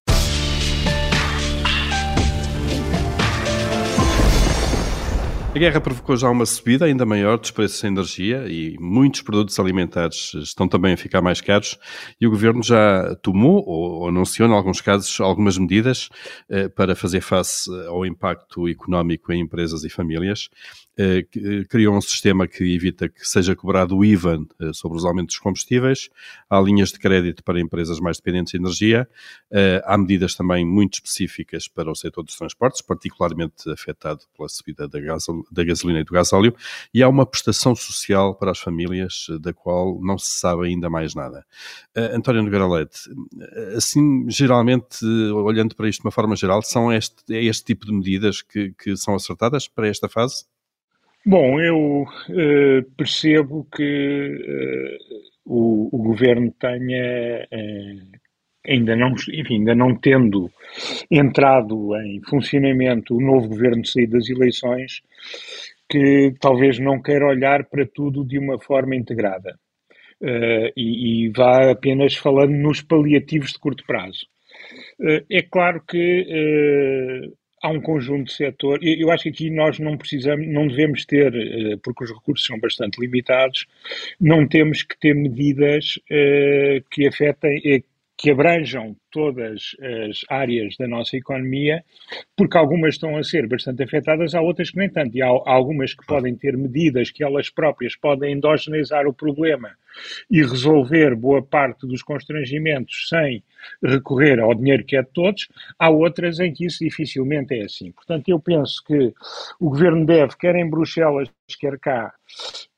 A 5.55 5.59
guerra 5.59 5.81
provocou 5.81 6.17
já 6.17 6.29
uma 6.29 6.45
subida 6.45 6.85
ainda 6.85 7.07
maior 7.07 7.39
dos 7.39 7.53
preços 7.53 7.81
da 7.81 7.87
energia 7.87 8.45
e 8.49 8.77
muitos 8.81 9.23
produtos 9.23 9.57
alimentares 9.61 10.35
estão 10.35 10.67
também 10.67 10.95
a 10.95 10.97
ficar 10.97 11.23
mais 11.23 11.41
caros 11.41 11.79
e 12.21 12.27
o 12.27 12.31
governo 12.31 12.61
já 12.61 13.15
tomou 13.23 13.63
ou 13.65 14.09
anunciou, 14.09 14.49
em 14.49 14.53
alguns 14.53 14.81
casos, 14.81 15.21
algumas 15.21 15.57
medidas 15.57 16.09
eh, 16.51 16.69
para 16.69 16.97
fazer 16.97 17.21
face 17.21 17.71
ao 17.87 18.05
impacto 18.05 18.69
económico 18.69 19.33
em 19.33 19.43
empresas 19.43 19.85
e 19.85 19.89
famílias. 19.89 20.49
Eh, 20.97 21.27
eh, 21.37 21.65
criou 21.69 21.97
um 21.97 22.01
sistema 22.01 22.47
que 22.47 22.63
evita 22.73 23.09
que 23.09 23.27
seja 23.27 23.57
cobrado 23.57 23.97
o 23.97 24.05
IVA 24.05 24.47
eh, 24.61 24.71
sobre 24.73 24.97
os 24.97 25.05
aumentos 25.05 25.35
dos 25.35 25.43
combustíveis, 25.43 26.09
há 26.49 26.61
linhas 26.61 26.93
de 26.93 27.01
crédito 27.01 27.43
para 27.43 27.61
empresas 27.61 27.99
mais 27.99 28.19
dependentes 28.19 28.53
de 28.53 28.59
energia, 28.59 29.09
há 29.85 29.99
medidas 29.99 30.35
também 30.35 30.65
muito 30.65 30.95
específicas 30.95 31.67
para 31.69 31.91
o 31.91 31.95
setor 31.95 32.23
dos 32.23 32.37
transportes, 32.37 32.81
particularmente 32.81 33.69
afetado 33.71 34.21
pela 34.37 34.49
subida 34.49 34.87
da, 34.87 35.01
gasol 35.01 35.45
da 35.51 35.65
gasolina 35.65 36.01
e 36.01 36.05
do 36.05 36.13
gasóleo, 36.13 36.55
e 36.93 37.03
há 37.03 37.09
uma 37.09 37.27
prestação 37.27 37.75
social 37.75 38.35
para 38.35 38.51
as 38.51 38.59
famílias 38.59 39.27
da 39.41 39.53
qual 39.53 40.01
não 40.01 40.19
se 40.19 40.39
sabe 40.39 40.67
ainda 40.67 40.89
mais 40.91 41.15
nada. 41.15 41.45
António 41.97 42.43
Nogueira 42.43 42.67
Leite, 42.67 43.01
assim, 43.77 44.29
geralmente, 44.29 45.05
olhando 45.05 45.75
para 45.75 45.89
isto 45.89 46.03
de 46.03 46.07
uma 46.07 46.13
forma 46.13 46.37
geral, 46.37 46.63
são 46.63 46.93
este, 46.93 47.17
é 47.31 47.45
este 47.45 47.65
tipo 47.65 47.87
de 47.87 47.93
medidas 47.93 48.43
que, 48.43 48.73
que 48.73 48.97
são 48.97 49.15
acertadas 49.15 49.69
para 49.69 49.89
esta 49.89 50.09
fase? 50.09 50.45
Bom, 51.27 51.59
eu 51.59 52.03
uh, 52.03 52.91
percebo 52.99 53.67
que 53.75 53.83
uh, 53.83 54.99
o, 55.47 55.89
o, 55.91 56.03
governo 56.03 56.53
tenha 56.61 57.49
uh, 57.51 58.19
ainda 58.69 58.95
não, 58.95 59.13
enfim, 59.33 59.55
ainda 59.61 59.75
não 59.75 59.97
tendo 59.97 60.51
entrado 61.11 61.97
em 61.97 62.21
funcionamento 62.29 63.17
o 63.17 63.23
novo 63.23 63.49
governo 63.49 63.81
de 63.81 63.91
saída 63.91 64.19
das 64.19 64.29
eleições, 64.29 65.01
que 65.89 66.35
talvez 66.39 66.79
não 66.79 67.01
queira 67.01 67.27
olhar 67.27 67.65
para 67.71 67.87
tudo 67.87 68.23
de 68.23 68.39
uma 68.39 68.61
forma 68.61 68.95
integrada 68.95 69.59
e, 70.77 71.27
e 71.27 71.29
vá 71.31 71.71
apenas 71.71 72.17
falando 72.17 72.53
nos 72.53 72.81
paliativos 72.83 73.53
de 73.53 73.59
curto 73.59 73.85
prazo. 73.87 74.27
é 75.31 75.43
claro 75.43 75.83
que 75.87 77.31
há 77.65 77.69
um 77.71 77.81
conjunto 77.81 78.25
de 78.25 78.35
setor. 78.35 78.79
Eu 78.83 79.11
acho 79.11 79.23
que 79.23 79.31
aqui 79.31 79.51
nós 79.51 79.79
não 79.79 79.97
precisamos, 79.97 80.47
não 80.47 80.69
devemos 80.69 81.07
ter, 81.07 81.35
eh, 81.35 81.77
porque 81.83 82.05
os 82.05 82.11
recursos 82.11 82.47
são 82.47 82.59
bastante 82.59 83.01
limitados, 83.01 83.67
não 84.21 84.47
temos 84.47 84.83
que 84.83 84.99
ter 85.01 85.15
medidas 85.15 85.99
eh, 86.11 86.83
que 86.91 87.09
afetem, 87.09 87.63
eh, 87.65 87.83
que 88.25 88.31
abranjam 88.31 88.97
todas 89.11 89.77
as 90.09 90.21
áreas 90.31 90.79
da 90.79 90.89
nossa 90.89 91.15
economia, 91.15 91.85
porque 92.35 92.57
algumas 92.57 92.95
estão 92.95 93.19
a 93.19 93.23
ser 93.23 93.47
bastante 93.47 93.83
afetadas, 93.83 94.35
há 94.35 94.41
outras 94.41 94.71
que 94.71 94.79
nem 94.79 94.89
tanto, 94.89 95.15
e 95.15 95.21
há, 95.21 95.27
algumas 95.27 95.93
que 95.93 96.07
podem 96.07 96.35
ter 96.35 96.57
medidas 96.57 97.11
que 97.11 97.23
elas 97.23 97.51
próprias 97.51 97.95
podem 97.95 98.33
endogenizar 98.33 99.07
o 99.07 99.13
problema 99.13 99.73
e 100.31 100.41
resolver 100.41 101.15
boa 101.15 101.43
parte 101.43 101.87
dos 101.87 102.03
constrangimentos 102.03 103.11
sem 103.11 103.45
recorrer 103.83 104.41
ao 104.41 104.55
dinheiro 104.55 104.87
que 104.87 104.97
é 104.97 105.03
de 105.03 105.11
todos, 105.11 105.47
há 105.79 105.91
outras 105.91 106.41
em 106.41 106.51
que 106.51 106.65
isso 106.65 106.83
dificilmente 106.83 107.53
é 107.53 107.65
assim. 107.65 107.93
Portanto, 107.93 108.27
eu 108.31 108.41
penso 108.41 108.83
que 108.87 109.13
o 109.61 109.69
Governo 109.69 110.07
deve, 110.07 110.35
quer 110.39 110.57
em 110.57 110.71
Bruxelas, 110.71 111.29
quer 111.61 111.79
cá, 111.79 112.15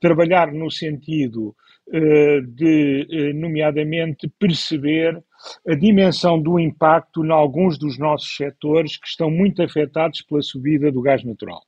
trabalhar 0.01 0.53
no 0.53 0.69
sentido 0.73 1.55
uh, 1.87 2.43
de, 2.43 3.07
uh, 3.09 3.39
nomeadamente, 3.39 4.29
perceber 4.41 5.23
a 5.67 5.75
dimensão 5.75 6.41
do 6.41 6.59
impacto 6.59 7.25
em 7.25 7.31
alguns 7.31 7.79
dos 7.79 7.99
nossos 7.99 8.37
setores 8.37 8.97
que 8.97 9.07
estão 9.07 9.31
muito 9.31 9.63
afetados 9.63 10.23
pela 10.23 10.43
subida 10.43 10.91
do 10.91 11.03
gás 11.03 11.25
natural. 11.25 11.63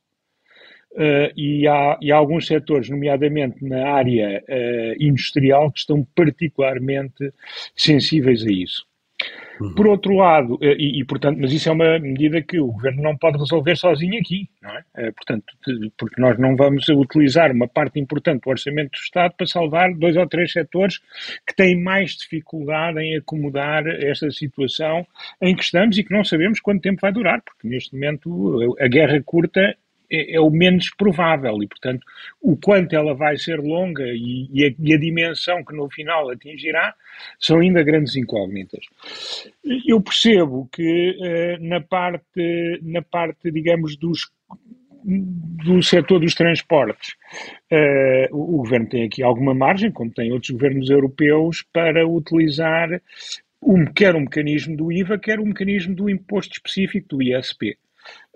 Uh, 0.91 1.29
e, 1.37 1.67
há, 1.67 1.97
e, 2.01 2.11
há, 2.11 2.17
alguns 2.17 2.47
setores, 2.47 2.89
nomeadamente 2.89 3.63
na 3.63 3.91
área 3.91 4.43
uh, 4.49 5.03
industrial, 5.03 5.71
que 5.71 5.79
estão 5.79 6.03
particularmente 6.15 7.31
sensíveis 7.75 8.43
a 8.43 8.51
isso. 8.51 8.88
Uhum. 9.59 9.73
Por 9.73 9.87
outro 9.87 10.15
lado, 10.15 10.57
eh, 10.61 10.75
e, 10.79 11.01
e, 11.01 11.05
portanto, 11.05 11.37
mas 11.39 11.51
isso 11.51 11.67
é 11.67 11.71
uma 11.71 11.99
medida 11.99 12.41
que 12.41 12.59
o 12.59 12.67
governo 12.67 13.03
não 13.03 13.17
pode 13.17 13.37
resolver 13.37 13.75
sozinho 13.75 14.19
aqui, 14.19 14.49
não 14.61 14.69
é? 14.69 14.83
é? 14.95 15.11
Portanto, 15.11 15.45
porque 15.97 16.21
nós 16.21 16.39
não 16.39 16.55
vamos 16.55 16.87
utilizar 16.87 17.51
uma 17.51 17.67
parte 17.67 17.99
importante 17.99 18.43
do 18.43 18.49
orçamento 18.49 18.91
do 18.91 18.97
Estado 18.97 19.33
para 19.35 19.45
salvar 19.45 19.93
dois 19.93 20.15
ou 20.15 20.27
três 20.27 20.53
setores 20.53 20.99
que 21.45 21.53
têm 21.55 21.81
mais 21.81 22.15
dificuldade 22.15 22.99
em 22.99 23.17
acomodar 23.17 23.85
esta 23.87 24.31
situação 24.31 25.05
em 25.41 25.55
que 25.55 25.63
estamos 25.63 25.97
e 25.97 26.03
que 26.03 26.13
não 26.13 26.23
sabemos 26.23 26.61
quanto 26.61 26.81
tempo 26.81 27.01
vai 27.01 27.11
durar, 27.11 27.41
porque 27.41 27.67
neste 27.67 27.93
momento 27.93 28.75
a 28.79 28.87
guerra 28.87 29.21
curta 29.25 29.75
é, 30.11 30.35
é, 30.35 30.39
o 30.39 30.49
menos 30.49 30.89
provável 30.95 31.61
e, 31.61 31.67
portanto, 31.67 32.05
o 32.41 32.57
quanto 32.57 32.95
ela 32.95 33.13
vai 33.13 33.37
ser 33.37 33.59
longa 33.59 34.05
e, 34.07 34.49
e, 34.51 34.65
a, 34.65 34.73
e, 34.79 34.93
a, 34.93 34.97
dimensão 34.97 35.63
que 35.63 35.75
no 35.75 35.89
final 35.89 36.29
atingirá 36.29 36.93
são 37.39 37.59
ainda 37.59 37.83
grandes 37.83 38.15
incógnitas. 38.15 38.85
Eu 39.87 40.01
percebo 40.01 40.69
que 40.71 41.17
uh, 41.19 41.63
na 41.63 41.81
parte, 41.81 42.79
na 42.81 43.01
parte, 43.01 43.51
digamos, 43.51 43.95
dos 43.97 44.31
do 45.01 45.81
setor 45.81 46.19
dos 46.19 46.35
transportes, 46.35 47.15
uh, 47.71 48.35
o, 48.35 48.55
o 48.55 48.57
governo 48.57 48.89
tem 48.89 49.05
aqui 49.05 49.23
alguma 49.23 49.53
margem, 49.53 49.91
como 49.91 50.11
tem 50.11 50.31
outros 50.31 50.51
governos 50.51 50.89
europeus, 50.89 51.63
para 51.71 52.05
utilizar 52.05 52.89
um, 53.61 53.85
quer 53.85 54.15
o 54.15 54.19
mecanismo 54.19 54.75
do 54.75 54.91
IVA, 54.91 55.17
quer 55.17 55.39
o 55.39 55.45
mecanismo 55.45 55.95
do 55.95 56.09
imposto 56.09 56.53
específico 56.53 57.07
do 57.09 57.21
ISP. 57.23 57.77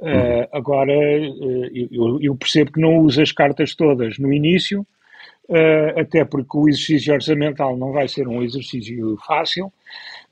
Uh, 0.03 0.45
agora, 0.51 0.91
uh, 0.91 1.69
eu, 1.89 2.19
eu, 2.21 2.35
percebo 2.35 2.73
que 2.73 2.81
não 2.81 2.97
usa 2.97 3.23
as 3.23 3.31
cartas 3.31 3.73
todas 3.73 4.19
no 4.19 4.33
início, 4.33 4.85
uh, 5.47 5.97
até 5.97 6.25
porque 6.25 6.57
o 6.57 6.67
exercício 6.67 7.13
orçamental 7.13 7.77
não 7.77 7.93
vai 7.93 8.09
ser 8.09 8.27
um 8.27 8.43
exercício 8.43 9.17
fácil, 9.25 9.71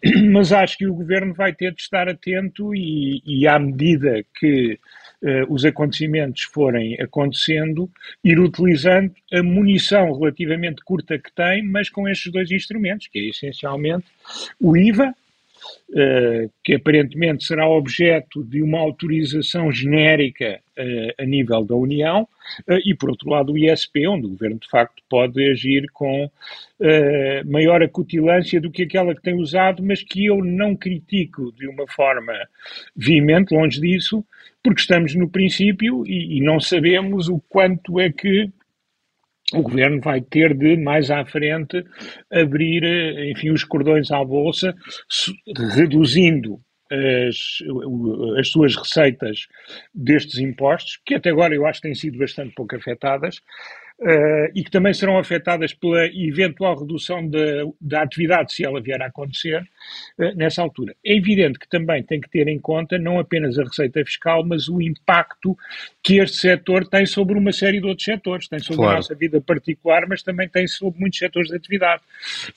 mas 0.29 0.51
acho 0.51 0.77
que 0.77 0.85
o 0.85 0.93
governo 0.93 1.33
vai 1.33 1.53
ter 1.53 1.73
de 1.73 1.81
estar 1.81 2.09
atento 2.09 2.75
e, 2.75 3.23
e 3.25 3.47
à 3.47 3.57
medida 3.57 4.25
que 4.37 4.77
os 5.49 5.63
acontecimentos 5.63 6.41
forem 6.45 6.99
acontecendo, 6.99 7.87
ir 8.23 8.39
utilizando 8.39 9.13
a 9.31 9.43
munição 9.43 10.11
relativamente 10.17 10.83
curta 10.83 11.19
que 11.19 11.31
tem, 11.31 11.61
mas 11.61 11.91
com 11.91 12.09
estes 12.09 12.31
dois 12.31 12.49
instrumentos, 12.49 13.07
que 13.07 13.19
é 13.19 13.29
essencialmente 13.29 14.07
o 14.59 14.75
IVA, 14.75 15.13
que 16.63 16.75
aparentemente 16.75 17.45
será 17.45 17.67
objeto 17.67 18.43
de 18.43 18.61
uma 18.61 18.79
autorização 18.79 19.71
genérica 19.71 20.59
uh, 20.77 21.21
a 21.21 21.25
nível 21.25 21.63
da 21.63 21.75
União, 21.75 22.27
uh, 22.67 22.79
e 22.85 22.95
por 22.95 23.09
outro 23.09 23.29
lado 23.29 23.53
o 23.53 23.57
ISP, 23.57 24.07
onde 24.07 24.25
o 24.25 24.29
Governo 24.29 24.59
de 24.59 24.69
facto 24.69 25.03
pode 25.09 25.43
agir 25.49 25.85
com 25.93 26.29
maior 27.45 27.83
acutilância 27.83 28.59
do 28.59 28.71
que 28.71 28.83
aquela 28.83 29.13
que 29.13 29.21
tem 29.21 29.35
usado, 29.35 29.83
mas 29.83 30.01
que 30.01 30.25
eu 30.25 30.43
não 30.43 30.75
critico 30.75 31.51
de 31.51 31.67
uma 31.67 31.85
forma 31.87 32.33
veemente, 32.95 33.53
longe 33.53 33.79
disso, 33.79 34.25
porque 34.63 34.81
estamos 34.81 35.13
no 35.13 35.29
princípio 35.29 36.03
e, 36.07 36.37
e 36.37 36.41
não 36.41 36.59
sabemos 36.59 37.29
o 37.29 37.39
quanto 37.47 37.99
é 37.99 38.11
que 38.11 38.49
o 39.53 39.61
governo 39.61 39.99
vai 40.01 40.21
ter 40.21 40.53
de, 40.53 40.77
mais 40.77 41.09
à 41.11 41.25
frente, 41.25 41.83
abrir, 42.31 42.83
enfim, 43.29 43.51
os 43.51 43.63
cordões 43.63 44.11
à 44.11 44.23
bolsa, 44.23 44.75
reduzindo 45.75 46.59
as, 46.91 47.59
as 48.37 48.49
suas 48.49 48.75
receitas 48.75 49.47
destes 49.93 50.39
impostos, 50.39 50.99
que 51.05 51.15
até 51.15 51.29
agora 51.29 51.55
eu 51.55 51.65
acho 51.65 51.81
que 51.81 51.87
têm 51.87 51.95
sido 51.95 52.17
bastante 52.17 52.53
pouco 52.53 52.75
afetadas, 52.75 53.41
Uh, 54.01 54.49
e 54.55 54.63
que 54.63 54.71
também 54.71 54.95
serão 54.95 55.19
afetadas 55.19 55.75
pela 55.75 56.07
eventual 56.07 56.75
redução 56.75 57.29
da 57.79 58.01
atividade, 58.01 58.51
se 58.51 58.65
ela 58.65 58.81
vier 58.81 58.99
a 58.99 59.05
acontecer, 59.05 59.61
uh, 60.17 60.35
nessa 60.35 60.59
altura. 60.59 60.95
É 61.05 61.15
evidente 61.15 61.59
que 61.59 61.69
também 61.69 62.01
tem 62.01 62.19
que 62.19 62.27
ter 62.27 62.47
em 62.47 62.59
conta 62.59 62.97
não 62.97 63.19
apenas 63.19 63.59
a 63.59 63.63
receita 63.63 64.03
fiscal, 64.03 64.43
mas 64.43 64.67
o 64.67 64.81
impacto 64.81 65.55
que 66.01 66.17
este 66.17 66.37
setor 66.37 66.87
tem 66.87 67.05
sobre 67.05 67.37
uma 67.37 67.51
série 67.51 67.79
de 67.79 67.85
outros 67.85 68.05
setores. 68.05 68.47
Tem 68.47 68.57
sobre 68.57 68.77
claro. 68.77 68.93
a 68.93 68.95
nossa 68.95 69.13
vida 69.13 69.39
particular, 69.39 70.07
mas 70.07 70.23
também 70.23 70.49
tem 70.49 70.65
sobre 70.65 70.99
muitos 70.99 71.19
setores 71.19 71.49
de 71.49 71.55
atividade. 71.55 72.01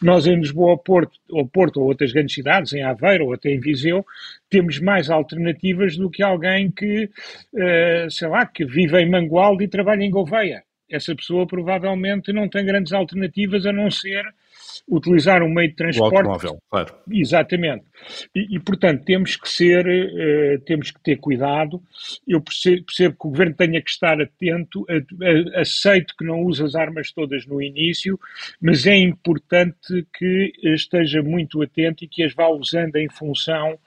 Nós 0.03 0.27
em 0.27 0.37
Lisboa, 0.37 0.71
ou 0.71 0.79
Porto, 0.79 1.19
ou 1.29 1.47
Porto, 1.47 1.79
ou 1.79 1.89
outras 1.89 2.11
grandes 2.11 2.35
cidades, 2.35 2.73
em 2.73 2.83
Aveiro 2.83 3.27
ou 3.27 3.35
até 3.35 3.51
em 3.51 3.61
Viseu, 3.61 4.05
temos 4.49 4.81
mais 4.81 5.11
alternativas 5.11 5.97
do 5.97 6.09
que 6.09 6.23
alguém 6.23 6.71
que, 6.71 7.05
uh, 7.05 8.11
sei 8.11 8.29
lá, 8.29 8.47
que 8.47 8.65
vive 8.65 8.99
em 8.99 9.11
Mangualde 9.11 9.65
e 9.65 9.69
trabalha 9.69 10.03
em 10.03 10.11
Gouveia 10.11 10.63
essa 10.91 11.15
pessoa 11.15 11.47
provavelmente 11.47 12.33
não 12.33 12.49
tem 12.49 12.65
grandes 12.65 12.93
alternativas 12.93 13.67
a 13.67 13.73
não 13.73 13.91
ser 13.91 14.25
utilizar 14.89 15.43
um 15.43 15.49
meio 15.49 15.71
de 15.71 15.77
transporte. 15.77 16.15
O 16.15 16.19
automóvel, 16.19 16.63
claro. 16.71 16.95
Exatamente. 17.11 17.85
E, 18.35 18.57
e 18.57 18.61
portanto, 18.61 19.05
temos 19.05 19.37
que 19.37 19.49
ser, 19.49 19.87
uh, 19.87 20.61
temos 20.65 20.91
que 20.91 21.01
ter 21.03 21.17
cuidado. 21.17 21.83
Eu 22.27 22.41
percebo, 22.41 22.85
percebo, 22.85 23.17
que 23.19 23.27
o 23.27 23.31
governo 23.31 23.55
tenha 23.55 23.81
que 23.81 23.91
estar 23.91 24.21
atento, 24.21 24.87
a, 24.89 25.59
a, 25.59 25.61
aceito 25.61 26.15
que 26.17 26.25
não 26.25 26.43
use 26.43 26.63
as 26.63 26.75
armas 26.75 27.13
todas 27.13 27.47
no 27.47 27.63
início, 27.63 28.19
mas 28.61 28.87
é 28.87 28.97
importante 28.97 30.07
que 30.17 30.53
esteja 30.63 31.23
muito 31.23 31.63
atento 31.63 32.05
e 32.05 32.09
que 32.09 32.23
as 32.23 32.35
vá 32.35 32.49
usando 32.49 32.97
em 32.97 33.09
função 33.09 33.79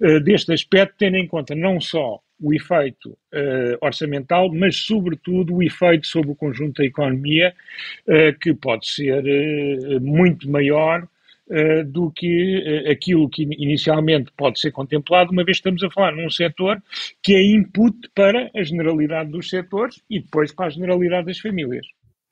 uh, 0.00 0.20
deste 0.20 0.52
aspecto, 0.52 0.94
tendo 0.98 1.16
em 1.16 1.26
conta 1.26 1.54
não 1.54 1.80
só 1.80 2.20
o 2.40 2.52
efeito 2.52 3.10
uh, 3.10 3.78
orçamental, 3.80 4.52
mas 4.52 4.76
sobretudo 4.76 5.54
o 5.54 5.62
efeito 5.62 6.06
sobre 6.06 6.30
o 6.30 6.34
conjunto 6.34 6.82
da 6.82 6.84
economia, 6.84 7.54
uh, 8.06 8.38
que 8.38 8.54
pode 8.54 8.88
ser 8.88 9.22
uh, 9.24 10.00
muito 10.00 10.50
maior 10.50 11.06
do 11.86 12.10
que 12.10 12.84
aquilo 12.90 13.30
que 13.30 13.44
inicialmente 13.44 14.32
pode 14.36 14.58
ser 14.58 14.72
contemplado, 14.72 15.30
uma 15.30 15.44
vez 15.44 15.58
que 15.58 15.60
estamos 15.60 15.84
a 15.84 15.90
falar 15.92 16.10
num 16.10 16.28
setor 16.28 16.82
que 17.22 17.36
é 17.36 17.40
input 17.40 17.96
para 18.16 18.50
a 18.52 18.64
generalidade 18.64 19.30
dos 19.30 19.48
setores 19.48 20.02
e 20.10 20.18
depois 20.18 20.52
para 20.52 20.66
a 20.66 20.70
generalidade 20.70 21.26
das 21.26 21.38
famílias. 21.38 21.86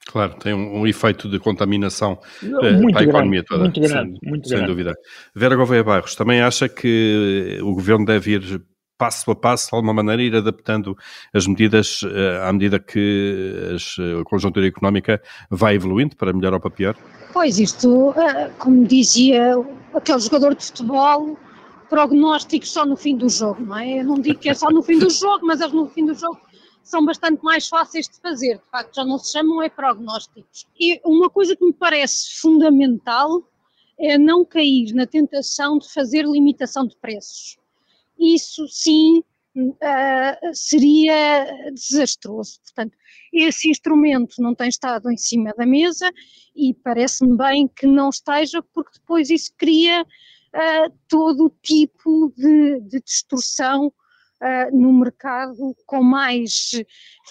Claro, 0.04 0.34
tem 0.34 0.52
um, 0.52 0.80
um 0.80 0.84
efeito 0.84 1.28
de 1.28 1.38
contaminação 1.38 2.18
muito 2.42 2.92
para 2.92 3.02
a 3.02 3.04
economia 3.04 3.44
toda. 3.44 3.62
Muito 3.62 3.80
grande, 3.80 4.18
sem, 4.18 4.30
muito 4.30 4.48
sem 4.48 4.56
grande. 4.56 4.72
dúvida. 4.72 4.94
Vera 5.32 5.54
Gouveia 5.54 5.84
Barros 5.84 6.16
também 6.16 6.40
acha 6.40 6.68
que 6.68 7.60
o 7.62 7.72
governo 7.72 8.04
deve 8.04 8.32
ir 8.32 8.60
passo 8.96 9.30
a 9.30 9.37
passo, 9.37 9.70
de 9.70 9.76
alguma 9.76 9.94
maneira, 9.94 10.22
ir 10.22 10.35
adaptando 10.37 10.96
as 11.33 11.46
medidas 11.46 12.02
uh, 12.02 12.46
à 12.48 12.52
medida 12.52 12.78
que 12.78 13.72
as, 13.74 13.96
a 14.20 14.24
conjuntura 14.24 14.66
económica 14.66 15.20
vai 15.50 15.74
evoluindo, 15.74 16.16
para 16.16 16.33
melhor 16.33 16.54
ou 16.54 16.61
para 16.61 16.70
pior? 16.70 16.96
Pois, 17.33 17.59
isto, 17.59 18.11
uh, 18.11 18.14
como 18.59 18.87
dizia 18.87 19.54
aquele 19.94 20.20
jogador 20.20 20.54
de 20.54 20.64
futebol, 20.64 21.38
prognósticos 21.88 22.72
só 22.72 22.85
no 22.85 22.96
fim 22.96 23.16
do 23.16 23.28
jogo, 23.28 23.62
não 23.62 23.78
é? 23.78 24.00
Eu 24.00 24.04
não 24.04 24.20
digo 24.20 24.38
que 24.38 24.48
é 24.48 24.54
só 24.54 24.70
no 24.70 24.83
fim 24.83 24.98
do 24.98 25.11
jogo, 25.11 25.46
mas 25.46 25.61
no 25.72 25.88
fim 25.88 26.07
do 26.07 26.14
jogo 26.14 26.40
são 26.83 27.04
bastante 27.04 27.42
mais 27.42 27.66
fáceis 27.66 28.09
de 28.09 28.20
fazer, 28.20 28.59
de 28.59 28.70
facto 28.70 28.94
já 28.94 29.04
não 29.04 29.18
se 29.18 29.33
chamam 29.33 29.62
é 29.62 29.68
prognósticos. 29.68 30.66
E 30.78 31.00
uma 31.04 31.30
coisa 31.30 31.57
que 31.57 31.64
me 31.64 31.72
parece 31.72 32.40
fundamental 32.40 33.42
é 33.98 34.18
não 34.18 34.44
cair 34.44 34.92
na 34.92 35.07
tentação 35.07 35.78
de 35.78 35.90
fazer 35.92 36.26
limitação 36.26 36.87
de 36.87 36.96
preços 36.96 37.57
isso 38.18 38.66
sim 38.68 39.22
uh, 39.57 40.55
seria 40.55 41.46
desastroso. 41.72 42.61
Portanto, 42.62 42.96
esse 43.33 43.70
instrumento 43.70 44.40
não 44.40 44.55
tem 44.55 44.68
estado 44.68 45.11
em 45.11 45.16
cima 45.16 45.53
da 45.57 45.66
mesa 45.66 46.11
e 46.55 46.74
parece-me 46.74 47.37
bem 47.37 47.68
que 47.68 47.87
não 47.87 48.11
esteja, 48.11 48.62
porque 48.72 48.98
depois 48.98 49.31
isso 49.31 49.53
cria 49.57 50.03
uh, 50.03 50.92
todo 51.09 51.55
tipo 51.62 52.33
de, 52.37 52.81
de 52.81 53.00
distorção 53.00 53.92
uh, 54.44 54.76
no 54.76 54.92
mercado 54.92 55.74
com 55.87 56.02
mais 56.02 56.70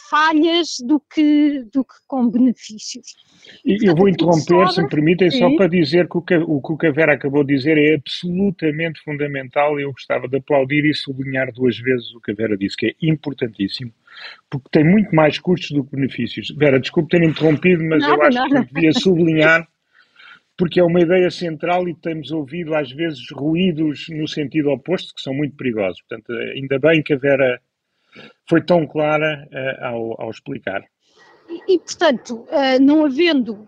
falhas 0.10 0.78
do 0.86 1.00
que, 1.00 1.64
do 1.72 1.84
que 1.84 1.94
com 2.08 2.30
benefícios. 2.30 3.16
E, 3.64 3.88
eu 3.88 3.96
vou 3.96 4.10
interromper, 4.10 4.68
se 4.70 4.82
me 4.82 4.90
permitem, 4.90 5.30
só 5.30 5.56
para 5.56 5.68
dizer 5.68 6.08
que 6.08 6.18
o, 6.18 6.22
que 6.22 6.36
o 6.36 6.78
que 6.78 6.88
o 6.88 6.94
Vera 6.94 7.14
acabou 7.14 7.44
de 7.44 7.56
dizer 7.56 7.78
é 7.78 7.96
absolutamente 7.96 9.00
fundamental 9.04 9.80
e 9.80 9.84
eu 9.84 9.92
gostava 9.92 10.28
de 10.28 10.38
aplaudir 10.38 10.86
e 10.86 10.94
sublinhar 10.94 11.52
duas 11.52 11.78
vezes 11.78 12.14
o 12.16 12.20
que 12.20 12.32
a 12.32 12.36
Vera 12.36 12.58
disse, 12.58 12.76
que 12.76 12.88
é 12.88 12.96
importantíssimo, 13.02 13.92
porque 14.50 14.70
tem 14.72 14.84
muito 14.84 15.16
mais 15.16 15.38
custos 15.38 15.72
do 15.72 15.84
que 15.84 15.96
benefícios. 15.96 16.54
Vera, 16.58 16.80
desculpe 16.80 17.10
ter 17.10 17.24
interrompido, 17.24 17.84
mas 17.84 18.04
eu 18.04 18.22
acho 18.22 18.38
nada. 18.38 18.66
que 18.66 18.74
devia 18.74 18.94
sublinhar 18.94 19.68
porque 20.58 20.80
é 20.80 20.84
uma 20.84 21.02
ideia 21.02 21.32
central 21.32 21.88
e 21.88 21.96
temos 21.96 22.32
ouvido 22.32 22.76
às 22.76 22.92
vezes 22.92 23.24
ruídos 23.32 24.06
no 24.10 24.28
sentido 24.28 24.70
oposto 24.70 25.14
que 25.14 25.22
são 25.22 25.34
muito 25.34 25.56
perigosos. 25.56 26.02
Portanto, 26.08 26.32
ainda 26.32 26.78
bem 26.80 27.02
que 27.02 27.14
a 27.14 27.18
Vera 27.18 27.62
foi 28.48 28.64
tão 28.64 28.86
clara 28.86 29.48
uh, 29.52 29.86
ao, 29.86 30.22
ao, 30.22 30.30
explicar. 30.30 30.84
E, 31.68 31.80
portanto, 31.80 32.46
uh, 32.50 32.80
não 32.82 33.06
havendo, 33.06 33.68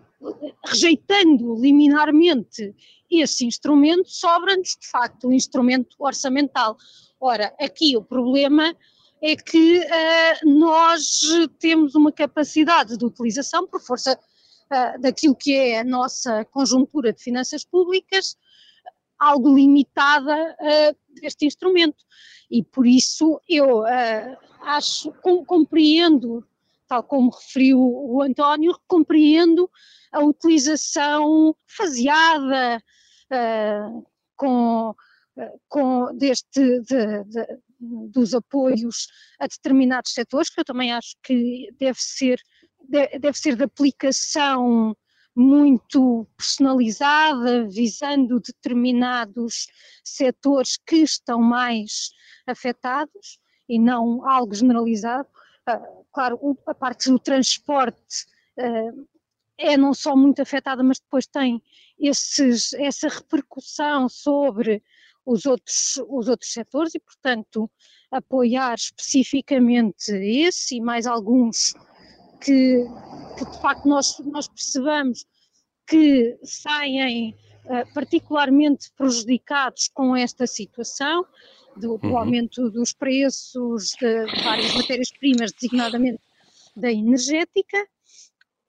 rejeitando 0.64 1.60
liminarmente 1.60 2.74
esse 3.10 3.44
instrumento, 3.44 4.08
sobra-nos 4.08 4.76
de 4.80 4.88
facto 4.88 5.24
o 5.24 5.30
um 5.30 5.32
instrumento 5.32 5.96
orçamental. 5.98 6.76
Ora, 7.20 7.52
aqui 7.58 7.96
o 7.96 8.02
problema 8.02 8.74
é 9.20 9.34
que 9.34 9.78
uh, 9.78 10.58
nós 10.58 11.20
temos 11.58 11.94
uma 11.94 12.12
capacidade 12.12 12.96
de 12.96 13.04
utilização 13.04 13.66
por 13.66 13.80
força 13.80 14.18
uh, 14.72 15.00
daquilo 15.00 15.34
que 15.34 15.54
é 15.54 15.80
a 15.80 15.84
nossa 15.84 16.44
conjuntura 16.46 17.12
de 17.12 17.22
finanças 17.22 17.64
públicas, 17.64 18.36
algo 19.18 19.54
limitada 19.54 20.56
uh, 20.60 21.20
deste 21.20 21.46
instrumento. 21.46 22.04
E 22.50 22.62
por 22.62 22.86
isso 22.86 23.40
eu 23.48 23.80
uh, 23.80 24.36
acho, 24.62 25.12
com, 25.22 25.44
compreendo, 25.44 26.46
tal 26.86 27.02
como 27.02 27.30
referiu 27.30 27.80
o 27.80 28.22
António, 28.22 28.78
compreendo 28.86 29.70
a 30.12 30.20
utilização 30.20 31.54
faseada 31.66 32.82
uh, 33.32 34.06
com, 34.36 34.94
com 35.68 36.14
deste, 36.16 36.80
de, 36.80 37.24
de, 37.24 37.58
dos 37.80 38.34
apoios 38.34 39.08
a 39.40 39.46
determinados 39.46 40.12
setores, 40.12 40.50
que 40.50 40.60
eu 40.60 40.64
também 40.64 40.92
acho 40.92 41.16
que 41.22 41.70
deve 41.78 41.98
ser 42.00 42.38
deve 42.88 43.38
ser 43.38 43.56
de 43.56 43.64
aplicação 43.64 44.96
muito 45.36 46.26
personalizada, 46.36 47.68
visando 47.68 48.40
determinados 48.40 49.66
setores 50.02 50.78
que 50.78 50.96
estão 50.96 51.40
mais 51.40 52.10
afetados 52.46 53.38
e 53.68 53.78
não 53.78 54.26
algo 54.26 54.54
generalizado. 54.54 55.28
Uh, 55.68 56.04
claro, 56.12 56.58
a 56.66 56.74
parte 56.74 57.10
do 57.10 57.18
transporte 57.18 58.24
uh, 58.58 59.06
é 59.58 59.76
não 59.76 59.92
só 59.92 60.16
muito 60.16 60.40
afetada, 60.40 60.82
mas 60.82 60.98
depois 60.98 61.26
tem 61.26 61.62
esses, 61.98 62.72
essa 62.74 63.08
repercussão 63.08 64.08
sobre 64.08 64.82
os 65.24 65.44
outros, 65.44 66.00
os 66.08 66.28
outros 66.28 66.52
setores 66.52 66.94
e, 66.94 67.00
portanto, 67.00 67.70
apoiar 68.10 68.74
especificamente 68.74 70.12
esse 70.12 70.76
e 70.76 70.80
mais 70.80 71.06
alguns 71.06 71.74
que, 72.40 72.84
que 73.38 73.44
de 73.44 73.60
facto 73.60 73.86
nós, 73.86 74.18
nós 74.20 74.48
percebamos 74.48 75.24
que 75.86 76.38
saem 76.42 77.34
uh, 77.64 77.94
particularmente 77.94 78.90
prejudicados 78.96 79.88
com 79.88 80.16
esta 80.16 80.46
situação 80.46 81.24
do, 81.76 81.98
do 81.98 82.08
uhum. 82.08 82.18
aumento 82.18 82.70
dos 82.70 82.92
preços 82.92 83.92
de 84.00 84.26
várias 84.42 84.74
matérias-primas, 84.74 85.52
designadamente 85.52 86.20
da 86.74 86.90
energética, 86.90 87.86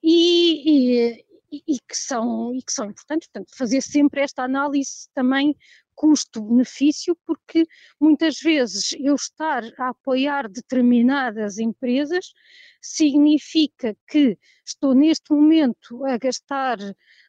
e, 0.03 1.17
e, 1.51 1.63
e, 1.67 1.79
que 1.79 1.95
são, 1.95 2.53
e 2.53 2.61
que 2.61 2.71
são 2.71 2.85
importantes. 2.89 3.27
Portanto, 3.27 3.55
fazer 3.57 3.81
sempre 3.81 4.21
esta 4.21 4.43
análise 4.43 5.09
também 5.13 5.55
custo-benefício, 5.97 7.17
porque 7.25 7.65
muitas 7.99 8.39
vezes 8.39 8.95
eu 8.99 9.15
estar 9.15 9.63
a 9.79 9.89
apoiar 9.89 10.47
determinadas 10.47 11.57
empresas 11.57 12.33
significa 12.79 13.97
que 14.07 14.37
estou 14.63 14.93
neste 14.93 15.33
momento 15.33 16.05
a 16.05 16.15
gastar 16.17 16.77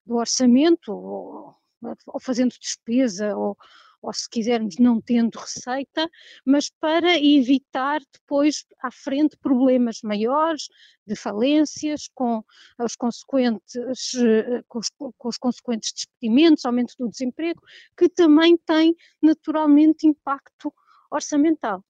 do 0.04 0.16
orçamento, 0.16 0.92
ou, 0.92 1.54
ou 2.06 2.20
fazendo 2.20 2.54
despesa, 2.60 3.34
ou, 3.34 3.56
ou 4.00 4.12
se 4.12 4.28
quisermos 4.28 4.76
não 4.78 5.00
tendo 5.00 5.36
receita, 5.36 6.08
mas 6.44 6.70
para 6.80 7.18
evitar 7.18 8.00
depois 8.12 8.64
à 8.82 8.90
frente 8.90 9.36
problemas 9.36 10.00
maiores 10.02 10.68
de 11.06 11.16
falências 11.16 12.08
com 12.14 12.42
os 12.78 12.94
consequentes, 12.94 13.74
eh, 14.14 14.62
com 14.68 14.78
os, 14.78 14.88
com 14.90 15.28
os 15.28 15.38
consequentes 15.38 15.92
despedimentos, 15.92 16.64
aumento 16.64 16.94
do 16.98 17.08
desemprego, 17.08 17.60
que 17.96 18.08
também 18.08 18.56
tem 18.58 18.94
naturalmente 19.22 20.06
impacto 20.06 20.72
orçamental. 21.10 21.84